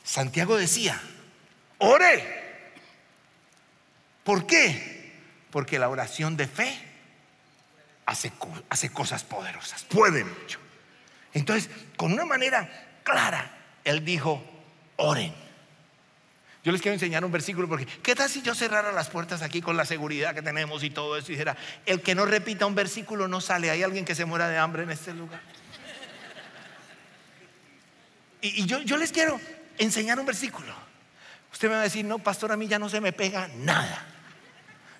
Santiago 0.03 0.55
decía, 0.55 1.01
ore. 1.79 2.37
¿Por 4.23 4.45
qué? 4.45 5.11
Porque 5.49 5.79
la 5.79 5.89
oración 5.89 6.37
de 6.37 6.45
fe 6.45 6.79
hace, 8.05 8.31
hace 8.69 8.91
cosas 8.91 9.23
poderosas, 9.23 9.85
puede 9.85 10.23
mucho. 10.23 10.59
Entonces, 11.33 11.67
con 11.97 12.13
una 12.13 12.25
manera 12.25 12.69
clara, 13.03 13.51
él 13.83 14.05
dijo, 14.05 14.43
oren. 14.97 15.33
Yo 16.69 16.73
les 16.73 16.83
quiero 16.83 16.93
enseñar 16.93 17.25
un 17.25 17.31
versículo 17.31 17.67
porque, 17.67 17.87
¿qué 17.87 18.13
tal 18.13 18.29
si 18.29 18.43
yo 18.43 18.53
cerrara 18.53 18.91
las 18.91 19.09
puertas 19.09 19.41
aquí 19.41 19.59
con 19.59 19.75
la 19.75 19.85
seguridad 19.85 20.35
que 20.35 20.43
tenemos 20.43 20.83
y 20.83 20.91
todo 20.91 21.17
eso 21.17 21.31
y 21.31 21.31
dijera, 21.31 21.57
el 21.87 21.99
que 22.03 22.13
no 22.13 22.27
repita 22.27 22.67
un 22.67 22.75
versículo 22.75 23.27
no 23.27 23.41
sale, 23.41 23.71
hay 23.71 23.81
alguien 23.81 24.05
que 24.05 24.13
se 24.13 24.23
muera 24.23 24.47
de 24.47 24.59
hambre 24.59 24.83
en 24.83 24.91
este 24.91 25.11
lugar? 25.15 25.41
Y, 28.41 28.67
yo, 28.67 28.81
yo 28.81 28.97
les 28.97 29.11
quiero 29.11 29.41
enseñar 29.79 30.19
un 30.19 30.27
versículo. 30.27 30.71
Usted 31.51 31.69
me 31.69 31.73
va 31.73 31.79
a 31.79 31.85
decir, 31.85 32.05
no, 32.05 32.19
pastor, 32.19 32.51
a 32.51 32.55
mí 32.55 32.67
ya 32.67 32.77
no 32.77 32.87
se 32.87 33.01
me 33.01 33.13
pega 33.13 33.47
nada. 33.47 34.05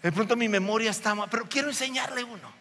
De 0.02 0.12
pronto 0.12 0.36
mi 0.36 0.50
memoria 0.50 0.90
está 0.90 1.14
mal, 1.14 1.30
pero 1.30 1.48
quiero 1.48 1.70
enseñarle 1.70 2.24
uno. 2.24 2.52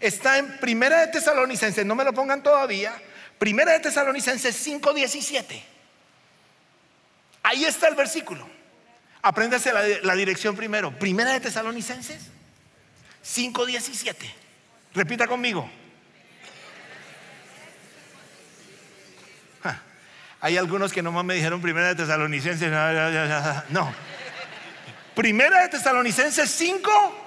Está 0.00 0.38
en 0.38 0.58
Primera 0.58 1.06
de 1.06 1.12
Tesalonicenses, 1.12 1.86
no 1.86 1.94
me 1.94 2.02
lo 2.02 2.12
pongan 2.12 2.42
todavía. 2.42 3.00
Primera 3.38 3.74
de 3.74 3.78
Tesalonicenses 3.78 4.56
5:17. 4.66 5.73
Ahí 7.44 7.64
está 7.64 7.88
el 7.88 7.94
versículo. 7.94 8.48
Apréndase 9.22 9.72
la, 10.02 10.14
dirección 10.14 10.56
primero. 10.56 10.90
Primera 10.98 11.32
de 11.32 11.40
Tesalonicenses 11.40 12.22
5.17. 13.24 14.16
Repita 14.94 15.26
conmigo. 15.26 15.70
hay 20.40 20.58
algunos 20.58 20.92
que 20.92 21.02
nomás 21.02 21.24
me 21.24 21.34
dijeron 21.34 21.62
Primera 21.62 21.88
de 21.88 21.94
Tesalonicenses. 21.94 22.70
No. 23.70 23.94
Primera 25.14 25.62
de 25.62 25.68
Tesalonicenses 25.68 26.50
5. 26.50 27.20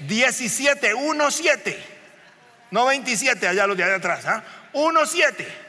17, 0.00 0.94
1, 0.94 1.30
7. 1.30 1.84
No 2.70 2.86
27, 2.86 3.48
allá 3.48 3.66
los 3.66 3.76
de 3.76 3.84
allá 3.84 3.96
atrás. 3.96 4.24
1, 4.72 5.06
7. 5.06 5.63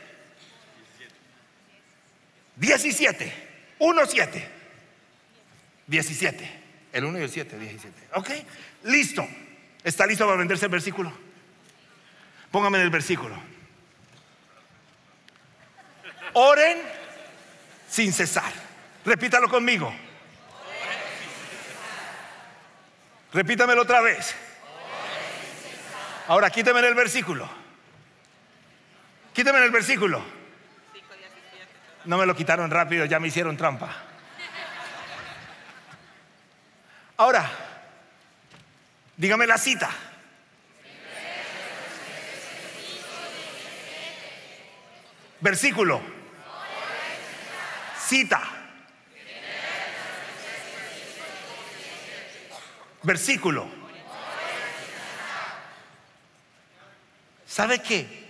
17. 2.55 3.33
1, 3.79 4.05
7. 4.05 4.49
17. 5.87 6.61
El 6.93 7.05
1 7.05 7.19
y 7.19 7.21
el 7.23 7.29
7, 7.29 7.59
17. 7.59 8.07
¿Ok? 8.13 8.29
Listo. 8.83 9.27
¿Está 9.83 10.05
listo 10.05 10.25
para 10.25 10.37
venderse 10.37 10.65
el 10.65 10.71
versículo? 10.71 11.11
Póngame 12.51 12.81
el 12.81 12.89
versículo. 12.89 13.37
Oren 16.33 16.77
sin 17.89 18.11
cesar. 18.11 18.51
Repítalo 19.05 19.49
conmigo. 19.49 19.93
Repítamelo 23.33 23.81
otra 23.81 24.01
vez. 24.01 24.33
Ahora 26.27 26.49
quíteme 26.49 26.79
el 26.79 26.95
versículo. 26.95 27.47
Quíteme 29.33 29.63
el 29.63 29.71
versículo. 29.71 30.23
No 32.05 32.17
me 32.17 32.25
lo 32.25 32.35
quitaron 32.35 32.69
rápido, 32.69 33.05
ya 33.05 33.19
me 33.19 33.27
hicieron 33.27 33.57
trampa. 33.57 33.89
Ahora, 37.17 37.49
dígame 39.17 39.47
la 39.47 39.57
cita. 39.57 39.89
Versículo. 45.39 46.01
Cita. 47.99 48.41
Versículo. 53.03 53.67
¿Sabe 57.47 57.81
qué? 57.81 58.24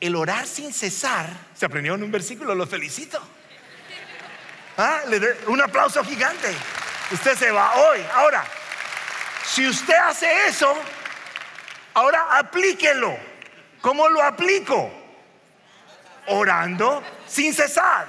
El 0.00 0.14
orar 0.14 0.46
sin 0.46 0.72
cesar, 0.72 1.28
se 1.54 1.66
aprendió 1.66 1.94
en 1.94 2.02
un 2.04 2.12
versículo, 2.12 2.54
lo 2.54 2.66
felicito. 2.66 3.20
¿Ah? 4.76 5.00
Le 5.08 5.18
doy 5.18 5.30
un 5.48 5.60
aplauso 5.60 6.04
gigante. 6.04 6.54
Usted 7.10 7.36
se 7.36 7.50
va 7.50 7.74
hoy. 7.74 7.98
Ahora, 8.14 8.44
si 9.44 9.66
usted 9.66 9.94
hace 9.94 10.46
eso, 10.46 10.72
ahora 11.94 12.38
aplíquelo. 12.38 13.16
¿Cómo 13.80 14.08
lo 14.08 14.22
aplico? 14.22 14.90
Orando 16.28 17.02
sin 17.26 17.52
cesar. 17.52 18.06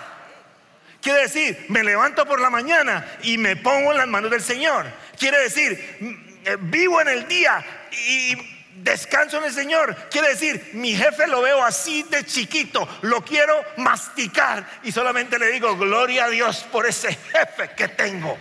Quiere 1.01 1.21
decir, 1.21 1.65
me 1.69 1.83
levanto 1.83 2.25
por 2.25 2.41
la 2.41 2.49
mañana 2.49 3.17
y 3.23 3.37
me 3.37 3.55
pongo 3.55 3.91
en 3.91 3.97
las 3.97 4.07
manos 4.07 4.29
del 4.29 4.43
Señor. 4.43 4.85
Quiere 5.17 5.39
decir, 5.39 6.41
eh, 6.45 6.57
vivo 6.59 7.01
en 7.01 7.07
el 7.07 7.27
día 7.27 7.65
y 7.91 8.58
descanso 8.75 9.37
en 9.37 9.45
el 9.45 9.53
Señor. 9.53 9.95
Quiere 10.09 10.29
decir, 10.29 10.71
mi 10.73 10.95
jefe 10.95 11.27
lo 11.27 11.41
veo 11.41 11.63
así 11.63 12.03
de 12.03 12.25
chiquito, 12.25 12.87
lo 13.01 13.23
quiero 13.23 13.63
masticar 13.77 14.65
y 14.83 14.91
solamente 14.91 15.39
le 15.39 15.51
digo, 15.51 15.77
gloria 15.77 16.25
a 16.25 16.29
Dios 16.29 16.65
por 16.71 16.85
ese 16.85 17.13
jefe 17.13 17.71
que 17.75 17.87
tengo. 17.89 18.37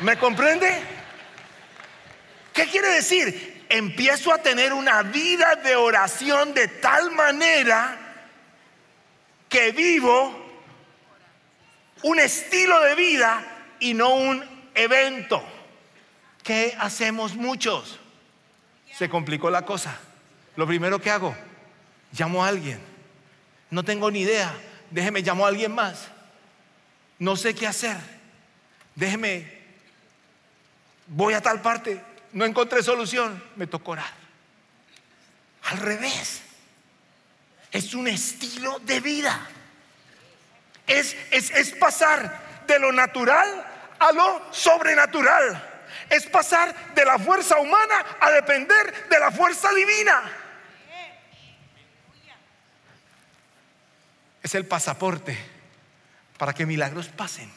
¿Me 0.00 0.16
comprende? 0.16 0.82
¿Qué 2.52 2.66
quiere 2.66 2.88
decir? 2.88 3.64
Empiezo 3.68 4.32
a 4.32 4.38
tener 4.38 4.72
una 4.72 5.02
vida 5.02 5.56
de 5.56 5.76
oración 5.76 6.54
de 6.54 6.68
tal 6.68 7.10
manera 7.10 7.98
que 9.48 9.72
vivo 9.72 10.46
un 12.02 12.18
estilo 12.18 12.80
de 12.80 12.94
vida 12.94 13.44
y 13.80 13.94
no 13.94 14.14
un 14.14 14.70
evento. 14.74 15.42
¿Qué 16.42 16.76
hacemos 16.78 17.34
muchos? 17.34 17.98
Se 18.98 19.08
complicó 19.08 19.48
la 19.48 19.64
cosa. 19.64 19.96
Lo 20.56 20.66
primero 20.66 21.00
que 21.00 21.08
hago, 21.08 21.36
llamo 22.10 22.44
a 22.44 22.48
alguien. 22.48 22.80
No 23.70 23.84
tengo 23.84 24.10
ni 24.10 24.22
idea. 24.22 24.52
Déjeme 24.90 25.20
llamo 25.20 25.44
a 25.44 25.48
alguien 25.48 25.72
más. 25.72 26.08
No 27.20 27.36
sé 27.36 27.54
qué 27.54 27.68
hacer. 27.68 27.96
Déjeme 28.96 29.56
voy 31.06 31.34
a 31.34 31.40
tal 31.40 31.62
parte, 31.62 32.00
no 32.32 32.44
encontré 32.44 32.82
solución, 32.82 33.40
me 33.54 33.68
tocó 33.68 33.92
orar. 33.92 34.12
Al 35.62 35.78
revés, 35.78 36.42
es 37.70 37.94
un 37.94 38.08
estilo 38.08 38.80
de 38.80 39.00
vida. 39.00 39.46
Es, 40.88 41.16
es, 41.30 41.50
es 41.50 41.70
pasar 41.72 42.64
de 42.66 42.80
lo 42.80 42.90
natural 42.90 43.64
a 43.98 44.12
lo 44.12 44.42
sobrenatural. 44.52 45.77
Es 46.10 46.26
pasar 46.26 46.94
de 46.94 47.04
la 47.04 47.18
fuerza 47.18 47.58
humana 47.58 48.04
a 48.20 48.30
depender 48.30 49.08
de 49.08 49.18
la 49.18 49.30
fuerza 49.30 49.72
divina. 49.72 50.32
Es 54.42 54.54
el 54.54 54.66
pasaporte 54.66 55.38
para 56.38 56.54
que 56.54 56.64
milagros 56.64 57.08
pasen, 57.08 57.50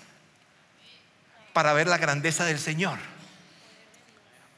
para 1.53 1.73
ver 1.73 1.87
la 1.87 1.97
grandeza 1.97 2.45
del 2.45 2.59
Señor 2.59 2.97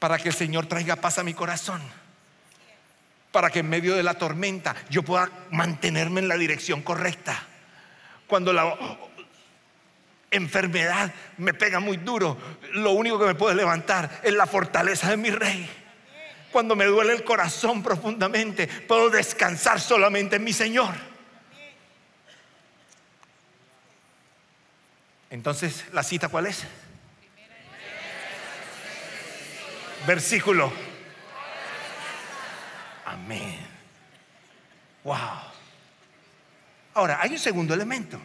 para 0.04 0.18
que 0.18 0.28
el 0.28 0.34
Señor 0.34 0.66
traiga 0.66 0.96
paz 0.96 1.16
a 1.16 1.22
mi 1.22 1.32
corazón. 1.32 1.80
Para 3.32 3.48
que 3.48 3.60
en 3.60 3.70
medio 3.70 3.94
de 3.94 4.02
la 4.02 4.18
tormenta 4.18 4.76
yo 4.90 5.02
pueda 5.02 5.30
mantenerme 5.50 6.20
en 6.20 6.28
la 6.28 6.36
dirección 6.36 6.82
correcta. 6.82 7.42
Cuando 8.26 8.52
la 8.52 8.76
enfermedad 10.34 11.12
me 11.38 11.54
pega 11.54 11.80
muy 11.80 11.96
duro, 11.98 12.36
lo 12.72 12.92
único 12.92 13.18
que 13.18 13.26
me 13.26 13.34
puede 13.34 13.54
levantar 13.54 14.20
es 14.22 14.32
la 14.32 14.46
fortaleza 14.46 15.10
de 15.10 15.16
mi 15.16 15.30
rey. 15.30 15.68
Cuando 16.52 16.76
me 16.76 16.84
duele 16.84 17.12
el 17.12 17.24
corazón 17.24 17.82
profundamente, 17.82 18.66
puedo 18.66 19.10
descansar 19.10 19.80
solamente 19.80 20.36
en 20.36 20.44
mi 20.44 20.52
Señor. 20.52 20.94
Entonces, 25.30 25.84
¿la 25.92 26.02
cita 26.02 26.28
cuál 26.28 26.46
es? 26.46 26.64
versículo. 30.06 30.72
Amén. 33.04 33.58
Wow. 35.02 35.16
Ahora, 36.94 37.18
hay 37.20 37.32
un 37.32 37.38
segundo 37.38 37.74
elemento. 37.74 38.20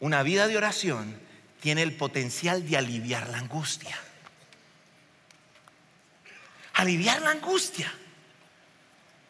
Una 0.00 0.22
vida 0.22 0.46
de 0.46 0.56
oración 0.56 1.18
tiene 1.60 1.82
el 1.82 1.92
potencial 1.92 2.68
de 2.68 2.76
aliviar 2.76 3.28
la 3.30 3.38
angustia. 3.38 3.96
Aliviar 6.74 7.20
la 7.22 7.30
angustia. 7.30 7.92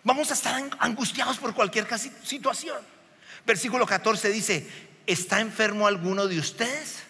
Vamos 0.05 0.31
a 0.31 0.35
estar 0.35 0.63
angustiados 0.79 1.39
por 1.39 1.55
cualquier 1.55 1.87
situación. 2.23 2.79
Versículo 3.47 3.87
14 3.87 4.31
dice, 4.31 4.69
¿está 5.07 5.41
enfermo 5.41 5.87
alguno 5.87 6.27
de 6.27 6.39
ustedes? 6.39 7.09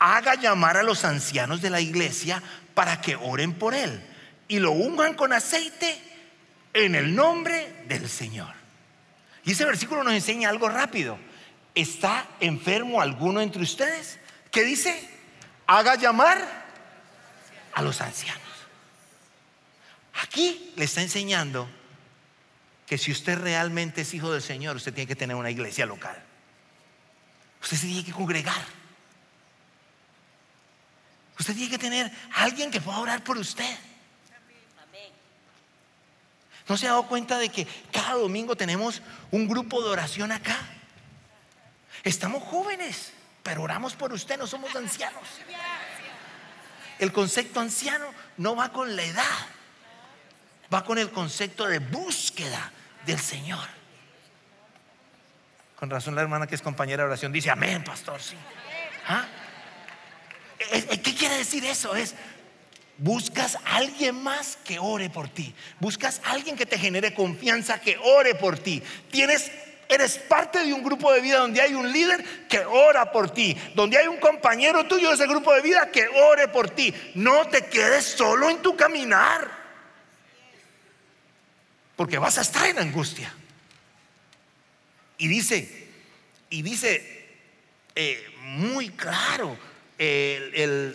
haga 0.00 0.34
llamar 0.34 0.78
a 0.78 0.82
los 0.82 1.04
ancianos 1.04 1.60
de 1.60 1.70
la 1.70 1.80
iglesia 1.80 2.42
para 2.74 3.00
que 3.00 3.16
oren 3.16 3.52
por 3.52 3.74
él 3.74 4.02
y 4.48 4.58
lo 4.58 4.72
ungan 4.72 5.14
con 5.14 5.32
aceite 5.32 6.00
en 6.72 6.94
el 6.94 7.14
nombre 7.14 7.84
del 7.86 8.08
Señor. 8.08 8.52
Y 9.44 9.52
ese 9.52 9.66
versículo 9.66 10.02
nos 10.02 10.14
enseña 10.14 10.48
algo 10.48 10.68
rápido. 10.68 11.18
¿Está 11.74 12.26
enfermo 12.40 13.00
alguno 13.00 13.40
entre 13.40 13.62
ustedes? 13.62 14.18
¿Qué 14.50 14.64
dice? 14.64 15.08
Haga 15.66 15.94
llamar 15.94 16.46
a 17.74 17.82
los 17.82 18.00
ancianos. 18.00 18.42
Aquí 20.22 20.72
le 20.76 20.84
está 20.84 21.00
enseñando 21.00 21.68
que 22.86 22.98
si 22.98 23.12
usted 23.12 23.38
realmente 23.38 24.00
es 24.00 24.12
hijo 24.14 24.32
del 24.32 24.42
Señor, 24.42 24.76
usted 24.76 24.92
tiene 24.92 25.06
que 25.06 25.16
tener 25.16 25.36
una 25.36 25.50
iglesia 25.50 25.86
local. 25.86 26.20
Usted 27.62 27.76
se 27.76 27.86
tiene 27.86 28.04
que 28.04 28.12
congregar. 28.12 28.64
Usted 31.38 31.54
tiene 31.54 31.70
que 31.70 31.78
tener 31.78 32.10
alguien 32.34 32.70
que 32.70 32.80
pueda 32.80 32.98
orar 32.98 33.22
por 33.22 33.38
usted. 33.38 33.78
¿No 36.68 36.76
se 36.76 36.86
ha 36.86 36.90
dado 36.90 37.06
cuenta 37.06 37.38
de 37.38 37.48
que 37.48 37.66
cada 37.90 38.14
domingo 38.14 38.56
tenemos 38.56 39.02
un 39.30 39.48
grupo 39.48 39.82
de 39.82 39.88
oración 39.90 40.32
acá? 40.32 40.58
Estamos 42.02 42.42
jóvenes, 42.42 43.12
pero 43.42 43.62
oramos 43.62 43.94
por 43.94 44.12
usted, 44.12 44.38
no 44.38 44.46
somos 44.46 44.74
ancianos. 44.74 45.22
El 46.98 47.12
concepto 47.12 47.60
anciano 47.60 48.06
no 48.36 48.54
va 48.54 48.72
con 48.72 48.94
la 48.94 49.02
edad, 49.02 49.46
va 50.72 50.84
con 50.84 50.98
el 50.98 51.10
concepto 51.10 51.66
de 51.66 51.78
búsqueda 51.78 52.70
del 53.06 53.18
Señor. 53.18 53.66
Con 55.76 55.88
razón 55.88 56.14
la 56.14 56.20
hermana 56.20 56.46
que 56.46 56.54
es 56.54 56.60
compañera 56.60 57.04
de 57.04 57.06
oración 57.06 57.32
dice, 57.32 57.48
amén, 57.50 57.82
pastor, 57.82 58.20
sí. 58.20 58.36
¿Ah? 59.08 59.26
¿Qué 60.58 61.14
quiere 61.14 61.38
decir 61.38 61.64
eso? 61.64 61.96
Es, 61.96 62.14
buscas 62.98 63.56
a 63.64 63.76
alguien 63.76 64.22
más 64.22 64.58
que 64.62 64.78
ore 64.78 65.08
por 65.08 65.30
ti. 65.30 65.54
Buscas 65.78 66.20
a 66.24 66.32
alguien 66.32 66.54
que 66.54 66.66
te 66.66 66.78
genere 66.78 67.14
confianza, 67.14 67.80
que 67.80 67.96
ore 67.96 68.34
por 68.34 68.58
ti. 68.58 68.82
Tienes 69.10 69.50
Eres 69.90 70.18
parte 70.18 70.64
de 70.64 70.72
un 70.72 70.84
grupo 70.84 71.12
de 71.12 71.20
vida 71.20 71.38
donde 71.38 71.60
hay 71.60 71.74
un 71.74 71.90
líder 71.90 72.24
que 72.48 72.60
ora 72.60 73.10
por 73.10 73.28
ti, 73.30 73.56
donde 73.74 73.98
hay 73.98 74.06
un 74.06 74.18
compañero 74.18 74.86
tuyo 74.86 75.08
de 75.08 75.16
ese 75.16 75.26
grupo 75.26 75.52
de 75.52 75.62
vida 75.62 75.90
que 75.90 76.06
ore 76.06 76.46
por 76.46 76.70
ti. 76.70 76.94
No 77.16 77.48
te 77.48 77.66
quedes 77.66 78.04
solo 78.04 78.48
en 78.48 78.62
tu 78.62 78.76
caminar, 78.76 79.50
porque 81.96 82.18
vas 82.18 82.38
a 82.38 82.42
estar 82.42 82.68
en 82.68 82.78
angustia. 82.78 83.34
Y 85.18 85.26
dice, 85.26 85.88
y 86.50 86.62
dice 86.62 87.26
eh, 87.96 88.24
muy 88.42 88.90
claro, 88.90 89.58
el, 89.98 90.94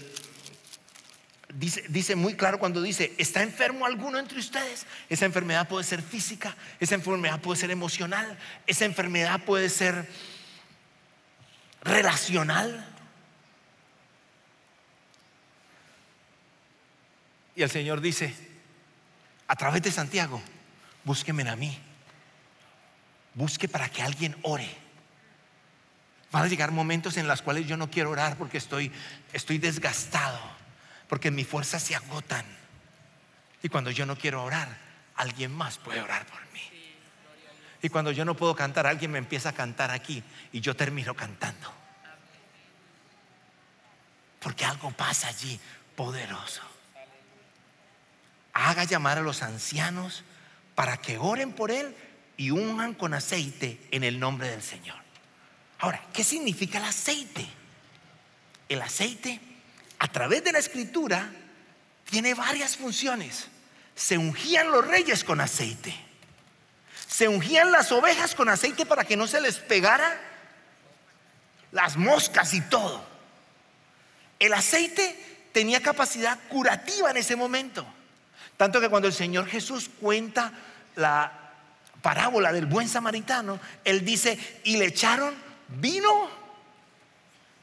dice, 1.57 2.15
muy 2.15 2.35
claro 2.35 2.59
cuando 2.59 2.81
dice, 2.81 3.13
¿está 3.17 3.41
enfermo 3.41 3.85
alguno 3.85 4.19
entre 4.19 4.39
ustedes? 4.39 4.85
Esa 5.09 5.25
enfermedad 5.25 5.67
puede 5.67 5.83
ser 5.83 6.01
física, 6.01 6.55
esa 6.79 6.95
enfermedad 6.95 7.39
puede 7.39 7.59
ser 7.59 7.71
emocional, 7.71 8.37
esa 8.67 8.85
enfermedad 8.85 9.41
puede 9.41 9.69
ser 9.69 10.09
relacional. 11.81 12.85
Y 17.55 17.63
el 17.63 17.69
Señor 17.69 18.01
dice, 18.01 18.35
a 19.47 19.55
través 19.55 19.81
de 19.81 19.91
Santiago, 19.91 20.41
búsqueme 21.05 21.47
a 21.49 21.55
mí. 21.55 21.79
Busque 23.33 23.67
para 23.67 23.89
que 23.89 24.01
alguien 24.01 24.35
ore. 24.41 24.69
Van 26.31 26.43
a 26.43 26.47
llegar 26.47 26.71
momentos 26.71 27.15
en 27.15 27.27
los 27.27 27.41
cuales 27.41 27.65
yo 27.65 27.77
no 27.77 27.89
quiero 27.89 28.09
orar 28.09 28.37
porque 28.37 28.57
estoy, 28.57 28.91
estoy 29.31 29.57
desgastado, 29.57 30.39
porque 31.07 31.31
mis 31.31 31.47
fuerzas 31.47 31.83
se 31.83 31.95
agotan. 31.95 32.45
Y 33.61 33.69
cuando 33.69 33.91
yo 33.91 34.05
no 34.05 34.17
quiero 34.17 34.43
orar, 34.43 34.77
alguien 35.15 35.53
más 35.53 35.77
puede 35.77 36.01
orar 36.01 36.25
por 36.25 36.39
mí. 36.51 36.61
Y 37.81 37.89
cuando 37.89 38.11
yo 38.11 38.25
no 38.25 38.35
puedo 38.35 38.55
cantar, 38.55 38.87
alguien 38.87 39.11
me 39.11 39.19
empieza 39.19 39.49
a 39.49 39.53
cantar 39.53 39.91
aquí 39.91 40.23
y 40.51 40.61
yo 40.61 40.75
termino 40.75 41.13
cantando. 41.13 41.71
Porque 44.39 44.65
algo 44.65 44.91
pasa 44.91 45.27
allí 45.27 45.59
poderoso. 45.95 46.61
Haga 48.53 48.83
llamar 48.83 49.17
a 49.17 49.21
los 49.21 49.41
ancianos 49.43 50.23
para 50.75 50.97
que 50.97 51.17
oren 51.17 51.53
por 51.53 51.71
él 51.71 51.95
y 52.37 52.51
unjan 52.51 52.93
con 52.93 53.13
aceite 53.13 53.87
en 53.91 54.03
el 54.03 54.19
nombre 54.19 54.49
del 54.49 54.61
Señor. 54.61 54.97
Ahora, 55.79 56.01
¿qué 56.13 56.23
significa 56.23 56.77
el 56.77 56.85
aceite? 56.85 57.45
El 58.69 58.81
aceite, 58.81 59.39
a 60.05 60.07
través 60.07 60.43
de 60.43 60.51
la 60.51 60.59
escritura, 60.59 61.31
tiene 62.07 62.35
varias 62.35 62.77
funciones. 62.77 63.47
Se 63.95 64.19
ungían 64.19 64.69
los 64.69 64.85
reyes 64.85 65.23
con 65.23 65.41
aceite. 65.41 65.95
Se 67.07 67.27
ungían 67.27 67.71
las 67.71 67.91
ovejas 67.91 68.35
con 68.35 68.47
aceite 68.47 68.85
para 68.85 69.03
que 69.03 69.17
no 69.17 69.25
se 69.25 69.41
les 69.41 69.55
pegara 69.55 70.15
las 71.71 71.97
moscas 71.97 72.53
y 72.53 72.61
todo. 72.61 73.03
El 74.37 74.53
aceite 74.53 75.49
tenía 75.51 75.81
capacidad 75.81 76.37
curativa 76.49 77.09
en 77.09 77.17
ese 77.17 77.35
momento. 77.35 77.83
Tanto 78.57 78.79
que 78.79 78.89
cuando 78.89 79.07
el 79.07 79.13
Señor 79.13 79.47
Jesús 79.47 79.89
cuenta 79.99 80.53
la 80.97 81.31
parábola 82.03 82.53
del 82.53 82.67
buen 82.67 82.87
samaritano, 82.87 83.59
él 83.83 84.05
dice, 84.05 84.61
y 84.65 84.77
le 84.77 84.85
echaron 84.85 85.33
vino 85.67 86.29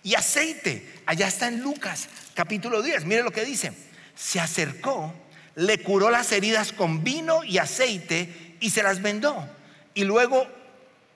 y 0.02 0.16
aceite. 0.16 1.04
Allá 1.06 1.28
está 1.28 1.46
en 1.46 1.60
Lucas 1.60 2.08
capítulo 2.34 2.82
10. 2.82 3.04
Mire 3.04 3.22
lo 3.22 3.30
que 3.30 3.44
dice. 3.44 3.72
Se 4.14 4.40
acercó, 4.40 5.14
le 5.54 5.82
curó 5.82 6.10
las 6.10 6.32
heridas 6.32 6.72
con 6.72 7.02
vino 7.02 7.44
y 7.44 7.58
aceite 7.58 8.56
y 8.60 8.70
se 8.70 8.82
las 8.82 9.02
vendó. 9.02 9.48
Y 9.94 10.04
luego 10.04 10.46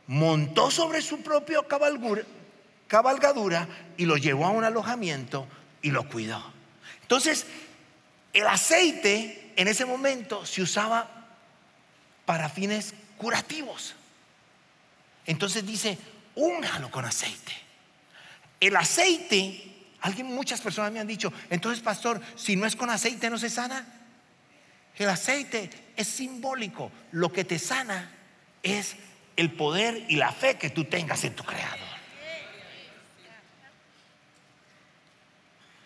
montó 0.07 0.71
sobre 0.71 1.03
su 1.03 1.23
propio 1.23 1.67
cabalgadura 2.89 3.69
y 3.97 4.05
lo 4.05 4.17
llevó 4.17 4.47
a 4.47 4.51
un 4.51 4.65
alojamiento 4.65 5.47
y 5.83 5.91
lo 5.91 6.09
cuidó. 6.09 6.43
Entonces, 7.03 7.47
el 8.33 8.47
aceite 8.47 9.53
en 9.57 9.69
ese 9.69 9.85
momento 9.85 10.45
se 10.45 10.63
usaba 10.63 11.09
para 12.25 12.49
fines 12.49 12.95
curativos. 13.17 13.95
Entonces 15.25 15.67
dice, 15.67 15.99
úngalo 16.35 16.91
con 16.91 17.05
aceite. 17.05 17.53
El 18.61 18.77
aceite, 18.77 19.76
alguien, 20.01 20.27
muchas 20.27 20.61
personas 20.61 20.93
me 20.93 21.01
han 21.01 21.07
dicho, 21.07 21.33
entonces 21.51 21.83
pastor, 21.83 22.21
si 22.37 22.57
no 22.57 22.67
es 22.67 22.77
con 22.77 22.91
aceite 22.91 23.31
no 23.31 23.39
se 23.39 23.51
sana. 23.51 23.87
El 24.97 25.09
aceite 25.09 25.71
es 25.97 26.07
simbólico. 26.09 26.91
Lo 27.13 27.31
que 27.33 27.45
te 27.45 27.59
sana 27.59 28.11
es 28.63 28.97
el 29.37 29.53
poder 29.53 30.07
y 30.09 30.17
la 30.17 30.33
fe 30.33 30.57
que 30.57 30.71
tú 30.71 30.85
tengas 30.85 31.23
en 31.25 31.35
tu 31.35 31.45
creador. 31.45 31.87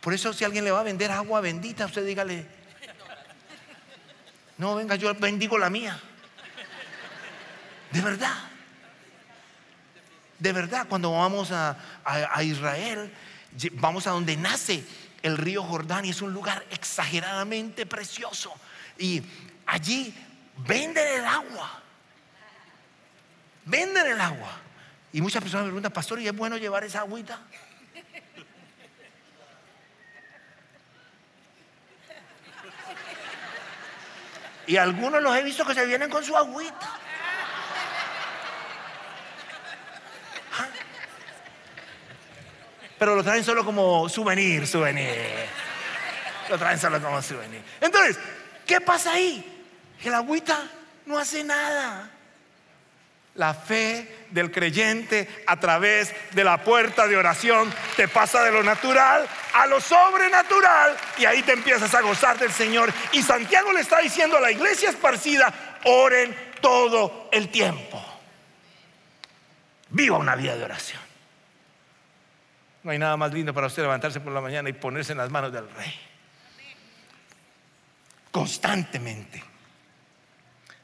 Por 0.00 0.14
eso 0.14 0.32
si 0.32 0.44
alguien 0.44 0.64
le 0.64 0.70
va 0.70 0.80
a 0.80 0.84
vender 0.84 1.10
agua 1.10 1.40
bendita, 1.40 1.86
usted 1.86 2.06
dígale, 2.06 2.46
no, 4.56 4.74
venga, 4.74 4.94
yo 4.94 5.14
bendigo 5.14 5.58
la 5.58 5.70
mía. 5.70 5.98
De 7.90 8.00
verdad. 8.00 8.36
De 10.38 10.52
verdad, 10.52 10.86
cuando 10.88 11.12
vamos 11.12 11.50
a, 11.50 11.76
Israel, 12.42 13.12
vamos 13.72 14.06
a 14.06 14.10
donde 14.10 14.36
nace 14.36 14.84
el 15.22 15.36
río 15.36 15.62
Jordán 15.62 16.04
y 16.04 16.10
es 16.10 16.22
un 16.22 16.32
lugar 16.32 16.64
exageradamente 16.70 17.86
precioso. 17.86 18.52
Y 18.98 19.22
allí 19.66 20.14
venden 20.58 21.06
el 21.18 21.24
agua. 21.24 21.82
Venden 23.64 24.06
el 24.06 24.20
agua. 24.20 24.60
Y 25.12 25.20
muchas 25.20 25.42
personas 25.42 25.64
me 25.64 25.70
preguntan, 25.70 25.92
pastor, 25.92 26.20
¿y 26.20 26.28
es 26.28 26.36
bueno 26.36 26.56
llevar 26.56 26.84
esa 26.84 27.00
agüita? 27.00 27.40
Y 34.66 34.76
algunos 34.76 35.20
los 35.20 35.36
he 35.36 35.42
visto 35.42 35.64
que 35.64 35.74
se 35.74 35.84
vienen 35.84 36.08
con 36.08 36.22
su 36.22 36.36
agüita. 36.36 36.98
Pero 43.00 43.16
lo 43.16 43.24
traen 43.24 43.42
solo 43.42 43.64
como 43.64 44.10
souvenir, 44.10 44.66
souvenir. 44.66 45.08
Lo 46.50 46.58
traen 46.58 46.78
solo 46.78 47.00
como 47.00 47.22
souvenir. 47.22 47.62
Entonces, 47.80 48.18
¿qué 48.66 48.78
pasa 48.82 49.12
ahí? 49.12 49.42
Que 50.02 50.10
la 50.10 50.18
agüita 50.18 50.70
no 51.06 51.18
hace 51.18 51.42
nada. 51.42 52.10
La 53.36 53.54
fe 53.54 54.26
del 54.32 54.50
creyente 54.50 55.44
a 55.46 55.58
través 55.58 56.14
de 56.32 56.44
la 56.44 56.62
puerta 56.62 57.08
de 57.08 57.16
oración 57.16 57.72
te 57.96 58.06
pasa 58.06 58.42
de 58.42 58.52
lo 58.52 58.62
natural 58.62 59.26
a 59.54 59.66
lo 59.66 59.80
sobrenatural 59.80 60.94
y 61.16 61.24
ahí 61.24 61.42
te 61.42 61.52
empiezas 61.52 61.94
a 61.94 62.02
gozar 62.02 62.38
del 62.38 62.52
Señor. 62.52 62.92
Y 63.12 63.22
Santiago 63.22 63.72
le 63.72 63.80
está 63.80 64.00
diciendo 64.00 64.36
a 64.36 64.40
la 64.42 64.50
iglesia 64.50 64.90
esparcida, 64.90 65.78
oren 65.84 66.36
todo 66.60 67.30
el 67.32 67.48
tiempo. 67.48 68.04
Viva 69.88 70.18
una 70.18 70.36
vida 70.36 70.54
de 70.54 70.64
oración. 70.64 71.09
No 72.82 72.90
hay 72.90 72.98
nada 72.98 73.16
más 73.16 73.32
lindo 73.32 73.52
para 73.52 73.66
usted 73.66 73.82
levantarse 73.82 74.20
por 74.20 74.32
la 74.32 74.40
mañana 74.40 74.68
y 74.68 74.72
ponerse 74.72 75.12
en 75.12 75.18
las 75.18 75.30
manos 75.30 75.52
del 75.52 75.68
rey. 75.70 75.94
Constantemente. 78.30 79.42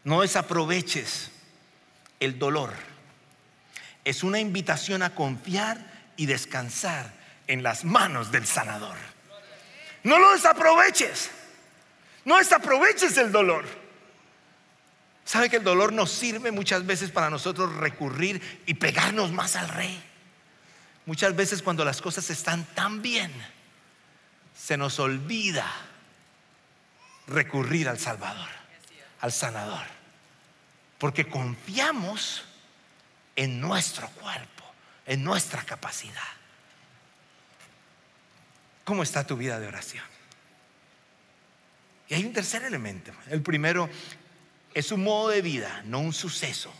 No 0.04 0.20
desaproveches 0.20 1.30
el 2.20 2.38
dolor. 2.38 2.72
Es 4.04 4.22
una 4.22 4.38
invitación 4.38 5.02
a 5.02 5.14
confiar 5.14 5.78
y 6.16 6.26
descansar 6.26 7.12
en 7.46 7.62
las 7.62 7.84
manos 7.84 8.30
del 8.30 8.46
sanador. 8.46 8.96
No 10.02 10.18
lo 10.18 10.32
desaproveches. 10.32 11.30
No 12.24 12.38
desaproveches 12.38 13.16
el 13.16 13.32
dolor. 13.32 13.64
¿Sabe 15.24 15.50
que 15.50 15.56
el 15.56 15.64
dolor 15.64 15.92
nos 15.92 16.12
sirve 16.12 16.52
muchas 16.52 16.86
veces 16.86 17.10
para 17.10 17.30
nosotros 17.30 17.74
recurrir 17.76 18.62
y 18.66 18.74
pegarnos 18.74 19.32
más 19.32 19.56
al 19.56 19.68
rey? 19.68 20.00
Muchas 21.06 21.36
veces 21.36 21.62
cuando 21.62 21.84
las 21.84 22.02
cosas 22.02 22.28
están 22.30 22.64
tan 22.74 23.00
bien, 23.00 23.32
se 24.56 24.76
nos 24.76 24.98
olvida 24.98 25.64
recurrir 27.28 27.88
al 27.88 27.98
Salvador, 27.98 28.48
al 29.20 29.30
sanador, 29.30 29.86
porque 30.98 31.28
confiamos 31.28 32.44
en 33.36 33.60
nuestro 33.60 34.08
cuerpo, 34.10 34.64
en 35.06 35.22
nuestra 35.22 35.62
capacidad. 35.62 36.22
¿Cómo 38.84 39.04
está 39.04 39.24
tu 39.24 39.36
vida 39.36 39.60
de 39.60 39.68
oración? 39.68 40.04
Y 42.08 42.14
hay 42.14 42.24
un 42.24 42.32
tercer 42.32 42.64
elemento. 42.64 43.12
El 43.30 43.42
primero 43.42 43.88
es 44.74 44.90
un 44.90 45.04
modo 45.04 45.28
de 45.28 45.40
vida, 45.40 45.82
no 45.84 46.00
un 46.00 46.12
suceso, 46.12 46.72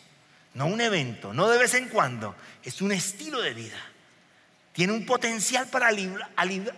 no 0.55 0.67
un 0.67 0.81
evento, 0.81 1.33
no 1.33 1.49
de 1.49 1.59
vez 1.59 1.75
en 1.75 1.89
cuando, 1.89 2.35
es 2.65 2.83
un 2.83 2.91
estilo 2.91 3.41
de 3.41 3.55
vida 3.55 3.93
tiene 4.77 4.93
un 4.93 5.07
potencial 5.07 5.69
para 5.69 5.89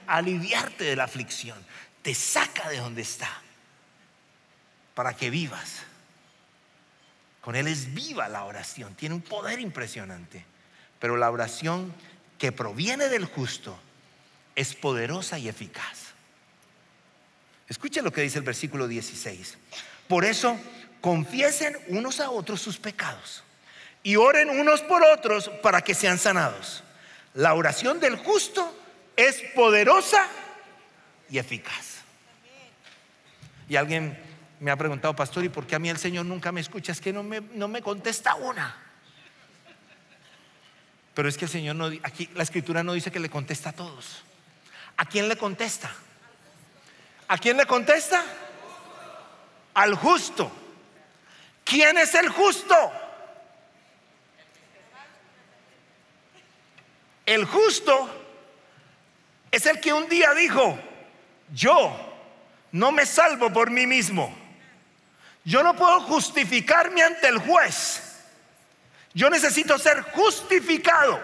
aliviarte 0.07 0.85
de 0.85 0.95
la 0.95 1.03
aflicción. 1.03 1.59
Te 2.01 2.15
saca 2.15 2.69
de 2.69 2.77
donde 2.77 3.03
está 3.03 3.29
para 4.95 5.17
que 5.17 5.31
vivas. 5.31 5.83
Con 7.41 7.57
Él 7.57 7.67
es 7.67 7.93
viva 7.95 8.29
la 8.29 8.45
oración, 8.45 8.95
tiene 8.95 9.17
un 9.17 9.21
poder 9.21 9.59
impresionante. 9.59 10.45
Pero 11.01 11.17
la 11.17 11.29
oración 11.29 11.93
que 12.39 12.53
proviene 12.53 13.09
del 13.09 13.25
justo 13.25 13.77
es 14.55 14.77
poderosa 14.77 15.37
y 15.41 15.49
eficaz. 15.49 16.13
Escuche 17.67 18.01
lo 18.01 18.13
que 18.13 18.23
dice 18.23 18.39
el 18.39 18.45
versículo 18.45 18.87
16. 18.87 19.59
Por 20.07 20.25
eso, 20.25 20.57
confiesen 21.01 21.77
unos 21.89 22.21
a 22.21 22.31
otros 22.31 22.63
sus 22.63 22.79
pecados 22.79 23.43
y 24.05 24.15
oren 24.15 24.51
unos 24.51 24.83
por 24.83 25.03
otros 25.03 25.49
para 25.65 25.81
que 25.81 25.95
sean 25.95 26.21
sanados. 26.21 26.85
La 27.35 27.55
oración 27.55 28.01
del 28.01 28.17
justo 28.17 28.77
es 29.17 29.43
poderosa 29.55 30.27
y 31.31 31.39
eficaz. 31.39 31.99
Y 33.69 33.77
alguien 33.77 34.19
me 34.61 34.71
ha 34.71 34.77
preguntado, 34.77 35.15
pastor, 35.15 35.45
¿y 35.45 35.49
por 35.49 35.67
qué 35.67 35.77
a 35.77 35.79
mí 35.79 35.89
el 35.89 35.99
Señor 35.99 36.27
nunca 36.27 36.53
me 36.53 36.61
escucha? 36.61 36.93
Es 36.93 37.01
que 37.01 37.13
no 37.13 37.23
me, 37.23 37.41
no 37.41 37.69
me 37.69 37.83
contesta 37.83 38.35
una. 38.35 38.77
Pero 41.15 41.29
es 41.29 41.37
que 41.37 41.45
el 41.47 41.51
Señor 41.51 41.77
no, 41.77 41.87
aquí 42.03 42.31
la 42.35 42.43
escritura 42.43 42.83
no 42.83 42.93
dice 42.93 43.11
que 43.11 43.21
le 43.21 43.29
contesta 43.29 43.71
a 43.71 43.73
todos. 43.73 44.23
¿A 44.97 45.05
quién 45.05 45.29
le 45.29 45.37
contesta? 45.37 45.91
¿A 47.29 47.39
quién 47.39 47.57
le 47.57 47.67
contesta? 47.67 48.25
Al 49.75 49.95
justo. 49.95 50.51
¿Quién 51.65 51.99
es 51.99 52.15
el 52.15 52.29
justo? 52.31 52.75
El 57.29 57.45
justo 57.45 58.09
es 59.51 59.67
el 59.67 59.81
que 59.81 59.93
un 59.93 60.09
día 60.09 60.33
dijo, 60.33 60.79
yo 61.53 61.95
no 62.73 62.91
me 62.91 63.05
salvo 63.05 63.53
por 63.53 63.71
mí 63.71 63.87
mismo. 63.87 64.35
Yo 65.45 65.63
no 65.63 65.77
puedo 65.77 66.01
justificarme 66.01 67.03
ante 67.03 67.29
el 67.29 67.37
juez. 67.37 68.23
Yo 69.13 69.29
necesito 69.29 69.79
ser 69.79 70.01
justificado. 70.05 71.21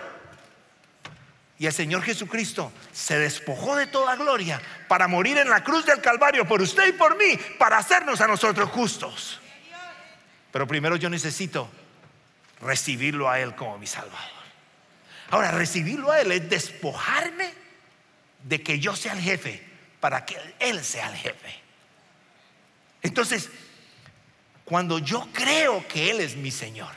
Y 1.58 1.64
el 1.64 1.72
Señor 1.72 2.02
Jesucristo 2.02 2.70
se 2.92 3.18
despojó 3.18 3.74
de 3.74 3.86
toda 3.86 4.14
gloria 4.16 4.60
para 4.88 5.08
morir 5.08 5.38
en 5.38 5.48
la 5.48 5.64
cruz 5.64 5.86
del 5.86 6.02
Calvario 6.02 6.46
por 6.46 6.60
usted 6.60 6.86
y 6.86 6.92
por 6.92 7.16
mí, 7.16 7.38
para 7.58 7.78
hacernos 7.78 8.20
a 8.20 8.26
nosotros 8.26 8.68
justos. 8.68 9.40
Pero 10.52 10.66
primero 10.66 10.96
yo 10.96 11.08
necesito 11.08 11.70
recibirlo 12.60 13.30
a 13.30 13.40
Él 13.40 13.54
como 13.54 13.78
mi 13.78 13.86
Salvador. 13.86 14.43
Ahora, 15.30 15.50
recibirlo 15.50 16.10
a 16.10 16.20
Él 16.20 16.32
es 16.32 16.48
despojarme 16.48 17.52
de 18.44 18.62
que 18.62 18.78
yo 18.78 18.94
sea 18.94 19.14
el 19.14 19.20
jefe 19.20 19.62
para 20.00 20.24
que 20.24 20.36
Él 20.58 20.84
sea 20.84 21.08
el 21.08 21.16
jefe. 21.16 21.54
Entonces, 23.02 23.50
cuando 24.64 24.98
yo 24.98 25.28
creo 25.32 25.86
que 25.88 26.10
Él 26.10 26.20
es 26.20 26.36
mi 26.36 26.50
Señor, 26.50 26.92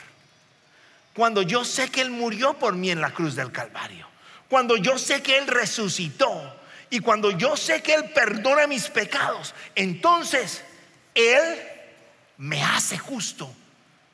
cuando 1.14 1.42
yo 1.42 1.64
sé 1.64 1.90
que 1.90 2.00
Él 2.00 2.10
murió 2.10 2.54
por 2.54 2.74
mí 2.74 2.90
en 2.90 3.00
la 3.00 3.10
cruz 3.10 3.34
del 3.34 3.50
Calvario, 3.50 4.06
cuando 4.48 4.76
yo 4.76 4.98
sé 4.98 5.22
que 5.22 5.38
Él 5.38 5.46
resucitó 5.46 6.60
y 6.90 7.00
cuando 7.00 7.30
yo 7.30 7.56
sé 7.56 7.82
que 7.82 7.94
Él 7.94 8.10
perdona 8.10 8.66
mis 8.66 8.88
pecados, 8.88 9.54
entonces 9.74 10.62
Él 11.14 11.58
me 12.38 12.62
hace 12.62 12.98
justo 12.98 13.52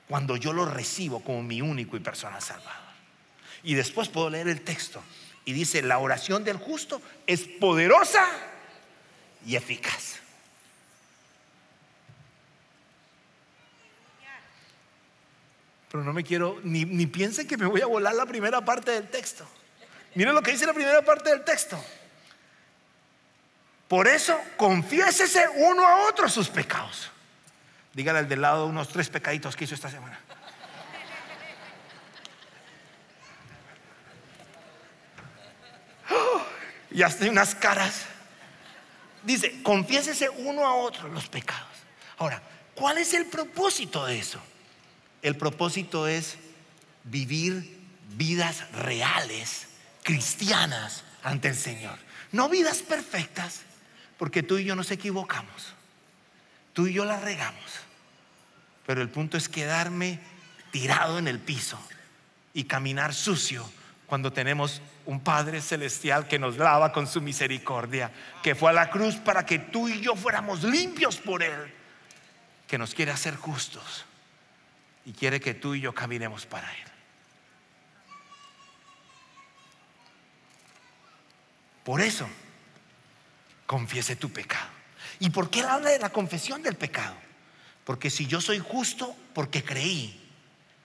cuando 0.09 0.37
yo 0.37 0.53
lo 0.53 0.65
recibo 0.65 1.23
como 1.23 1.43
mi 1.43 1.61
único 1.61 1.97
y 1.97 2.01
personal 2.01 2.41
Salvador. 2.41 2.84
Y 3.65 3.75
después 3.75 4.09
puedo 4.09 4.31
leer 4.31 4.49
el 4.49 4.61
texto 4.61 5.03
y 5.45 5.53
dice, 5.53 5.83
la 5.83 5.99
oración 5.99 6.45
del 6.45 6.59
justo 6.59 7.03
es 7.27 7.43
poderosa 7.43 8.27
y 9.47 9.57
eficaz. 9.57 10.21
Pero 15.91 16.05
no 16.05 16.13
me 16.13 16.25
quiero, 16.25 16.61
ni, 16.65 16.85
ni 16.85 17.07
piensen 17.07 17.47
que 17.47 17.57
me 17.57 17.67
voy 17.67 17.81
a 17.81 17.87
volar 17.87 18.15
la 18.15 18.27
primera 18.27 18.65
parte 18.65 18.91
del 18.91 19.09
texto. 19.09 19.47
Miren 20.15 20.35
lo 20.35 20.43
que 20.43 20.53
dice 20.53 20.67
la 20.67 20.75
primera 20.75 21.03
parte 21.03 21.31
del 21.31 21.45
texto. 21.45 21.83
Por 23.89 24.09
eso, 24.09 24.39
confiésese 24.57 25.47
uno 25.57 25.87
a 25.87 26.09
otro 26.09 26.29
sus 26.29 26.49
pecados. 26.49 27.11
Dígale 27.93 28.21
al 28.21 28.29
del 28.29 28.41
lado 28.41 28.67
unos 28.67 28.89
tres 28.89 29.09
pecaditos 29.09 29.55
que 29.55 29.65
hizo 29.65 29.75
esta 29.75 29.91
semana. 29.91 30.19
Y 36.95 37.03
hasta 37.03 37.29
unas 37.29 37.55
caras. 37.55 38.07
Dice, 39.25 39.63
confiésese 39.63 40.31
uno 40.31 40.67
a 40.67 40.75
otro 40.75 41.09
los 41.09 41.29
pecados. 41.29 41.69
Ahora, 42.19 42.41
¿cuál 42.75 42.99
es 42.99 43.13
el 43.15 43.27
propósito 43.27 44.07
de 44.07 44.19
eso? 44.19 44.41
El 45.21 45.37
propósito 45.37 46.07
es 46.07 46.37
vivir 47.03 47.79
vidas 48.17 48.71
reales, 48.73 49.67
cristianas 50.03 51.03
ante 51.23 51.49
el 51.49 51.57
Señor. 51.57 51.99
No 52.31 52.49
vidas 52.49 52.83
perfectas, 52.83 53.63
porque 54.17 54.43
tú 54.43 54.59
y 54.59 54.65
yo 54.65 54.77
nos 54.77 54.91
equivocamos. 54.91 55.75
Tú 56.75 56.87
y 56.87 56.93
yo 56.93 57.05
la 57.05 57.19
regamos. 57.19 57.65
Pero 58.87 59.03
el 59.03 59.09
punto 59.09 59.37
es 59.37 59.49
quedarme 59.49 60.21
tirado 60.71 61.19
en 61.19 61.27
el 61.27 61.41
piso 61.41 61.79
y 62.53 62.65
caminar 62.65 63.15
sucio 63.15 63.69
cuando 64.07 64.33
tenemos 64.33 64.81
un 65.07 65.21
Padre 65.21 65.61
celestial 65.61 66.27
que 66.27 66.39
nos 66.39 66.57
lava 66.57 66.93
con 66.93 67.07
su 67.07 67.21
misericordia, 67.21 68.11
que 68.43 68.55
fue 68.55 68.71
a 68.71 68.75
la 68.75 68.91
cruz 68.91 69.17
para 69.17 69.45
que 69.45 69.59
tú 69.59 69.89
y 69.89 70.01
yo 70.01 70.17
fuéramos 70.17 70.63
limpios 70.63 71.19
por 71.19 71.43
Él, 71.43 71.73
que 72.67 72.79
nos 72.79 72.95
quiere 72.95 73.13
hacer 73.13 73.37
justos 73.37 74.05
y 75.05 75.13
quiere 75.13 75.41
que 75.41 75.55
tú 75.55 75.75
y 75.75 75.81
yo 75.81 75.95
caminemos 75.95 76.47
para 76.47 76.71
Él. 76.73 76.89
Por 81.85 82.01
eso, 82.01 82.27
confiese 83.67 84.17
tu 84.17 84.31
pecado. 84.31 84.71
¿Y 85.21 85.31
por 85.31 85.51
qué 85.51 85.61
habla 85.61 85.91
de 85.91 85.99
la 85.99 86.11
confesión 86.11 86.63
del 86.63 86.77
pecado? 86.77 87.15
Porque 87.85 88.09
si 88.09 88.27
yo 88.27 88.41
soy 88.41 88.59
justo 88.59 89.15
porque 89.35 89.63
creí, 89.63 90.21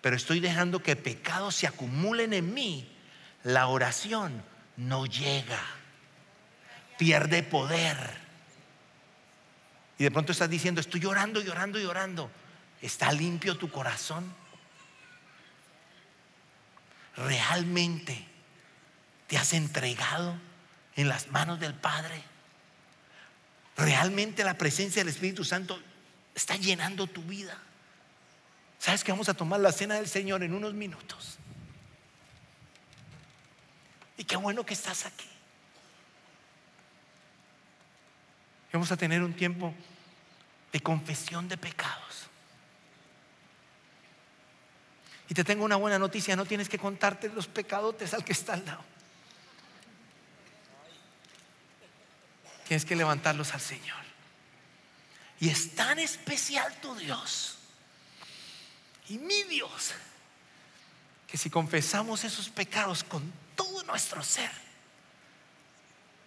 pero 0.02 0.18
estoy 0.18 0.42
dejando 0.42 0.84
que 0.84 0.98
pecados 0.98 1.56
se 1.56 1.68
acumulen 1.68 2.34
en 2.34 2.54
mí, 2.54 2.99
la 3.44 3.68
oración 3.68 4.44
no 4.78 5.06
llega, 5.06 5.62
pierde 6.98 7.44
poder. 7.44 7.98
Y 9.98 10.04
de 10.04 10.12
pronto 10.12 10.32
estás 10.32 10.50
diciendo, 10.50 10.82
estoy 10.82 11.02
llorando, 11.02 11.42
llorando, 11.42 11.80
llorando. 11.80 12.32
¿Está 12.82 13.12
limpio 13.12 13.58
tu 13.58 13.70
corazón? 13.70 14.34
¿Realmente 17.18 18.26
te 19.28 19.38
has 19.38 19.54
entregado 19.54 20.36
en 20.96 21.10
las 21.10 21.30
manos 21.32 21.60
del 21.60 21.74
Padre? 21.74 22.24
¿Realmente 23.76 24.44
la 24.44 24.58
presencia 24.58 25.02
del 25.02 25.10
Espíritu 25.10 25.44
Santo 25.44 25.82
está 26.34 26.56
llenando 26.56 27.08
tu 27.08 27.22
vida? 27.24 27.58
¿Sabes 28.78 29.04
que 29.04 29.12
vamos 29.12 29.28
a 29.28 29.34
tomar 29.34 29.60
la 29.60 29.74
cena 29.74 29.96
del 29.96 30.08
Señor 30.08 30.44
en 30.44 30.54
unos 30.54 30.74
minutos? 30.74 31.38
Y 34.20 34.26
qué 34.26 34.36
bueno 34.36 34.66
que 34.66 34.74
estás 34.74 35.06
aquí. 35.06 35.30
Vamos 38.74 38.92
a 38.92 38.98
tener 38.98 39.24
un 39.24 39.34
tiempo 39.34 39.74
de 40.74 40.82
confesión 40.82 41.48
de 41.48 41.56
pecados. 41.56 42.28
Y 45.30 45.34
te 45.34 45.46
tengo 45.46 45.64
una 45.64 45.78
buena 45.78 45.98
noticia, 45.98 46.36
no 46.36 46.46
tienes 46.46 46.68
que 46.68 46.78
contarte 46.78 47.30
los 47.30 47.48
pecadotes 47.48 48.14
al 48.14 48.26
que 48.26 48.34
está 48.34 48.56
al 48.56 48.66
lado. 48.66 48.84
Tienes 52.68 52.84
que 52.84 52.98
levantarlos 52.98 53.54
al 53.54 53.62
Señor. 53.62 54.04
Y 55.40 55.48
es 55.48 55.76
tan 55.76 55.98
especial 55.98 56.76
tu 56.82 56.94
Dios 56.96 57.58
y 59.08 59.18
mi 59.18 59.44
Dios 59.44 59.94
que 61.26 61.38
si 61.38 61.50
confesamos 61.50 62.26
esos 62.26 62.50
pecados 62.50 63.06
con 63.06 63.32
todo 63.60 63.84
nuestro 63.84 64.24
ser, 64.24 64.50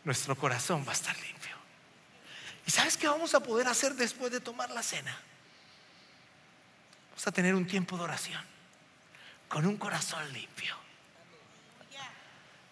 nuestro 0.04 0.36
corazón 0.36 0.84
va 0.86 0.90
a 0.90 0.94
estar 0.94 1.16
limpio. 1.16 1.56
¿Y 2.66 2.70
sabes 2.70 2.98
qué 2.98 3.08
vamos 3.08 3.34
a 3.34 3.40
poder 3.40 3.68
hacer 3.68 3.94
después 3.94 4.30
de 4.30 4.38
tomar 4.38 4.68
la 4.68 4.82
cena? 4.82 5.18
Vamos 7.08 7.26
a 7.26 7.32
tener 7.32 7.54
un 7.54 7.66
tiempo 7.66 7.96
de 7.96 8.02
oración 8.02 8.42
con 9.48 9.64
un 9.64 9.78
corazón 9.78 10.30
limpio. 10.30 10.76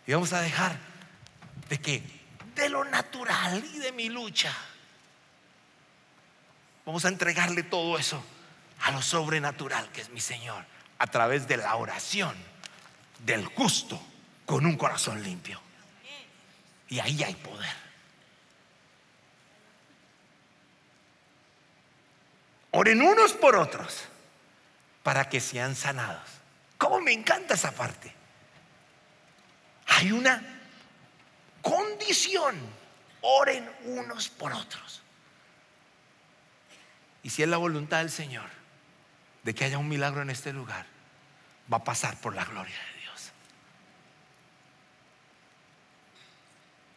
Y 0.07 0.13
vamos 0.13 0.35
a 0.35 0.43
dejar 0.43 0.77
de 1.71 1.81
que 1.81 2.03
de 2.55 2.69
lo 2.69 2.85
natural 2.85 3.65
y 3.65 3.79
de 3.79 3.93
mi 3.93 4.11
lucha, 4.11 4.55
vamos 6.85 7.07
a 7.07 7.09
entregarle 7.09 7.63
todo 7.63 7.97
eso 7.97 8.23
a 8.83 8.91
lo 8.91 9.01
sobrenatural 9.01 9.91
que 9.91 10.03
es 10.03 10.11
mi 10.11 10.21
Señor 10.21 10.67
a 10.99 11.07
través 11.07 11.49
de 11.49 11.57
la 11.57 11.75
oración 11.77 12.37
del 13.25 13.47
justo 13.47 14.10
con 14.51 14.67
un 14.67 14.77
corazón 14.77 15.23
limpio. 15.23 15.61
Y 16.89 16.99
ahí 16.99 17.23
hay 17.23 17.37
poder. 17.37 17.73
Oren 22.73 23.01
unos 23.01 23.33
por 23.35 23.55
otros 23.55 24.07
para 25.05 25.29
que 25.29 25.39
sean 25.39 25.77
sanados. 25.77 26.29
¿Cómo 26.79 27.01
me 27.01 27.13
encanta 27.13 27.55
esa 27.55 27.71
parte? 27.71 28.13
Hay 29.87 30.11
una 30.11 30.43
condición. 31.63 32.57
Oren 33.21 33.71
unos 33.85 34.29
por 34.31 34.53
otros. 34.53 35.01
Y 37.23 37.31
si 37.31 37.45
es 37.45 37.49
la 37.49 37.59
voluntad 37.59 37.99
del 37.99 38.11
Señor 38.11 38.51
de 39.45 39.55
que 39.55 39.65
haya 39.65 39.79
un 39.79 39.89
milagro 39.89 40.23
en 40.23 40.31
este 40.31 40.53
lugar, 40.53 40.87
va 41.73 41.77
a 41.77 41.85
pasar 41.85 42.21
por 42.21 42.35
la 42.35 42.45
gloria 42.45 42.75
de 42.75 43.01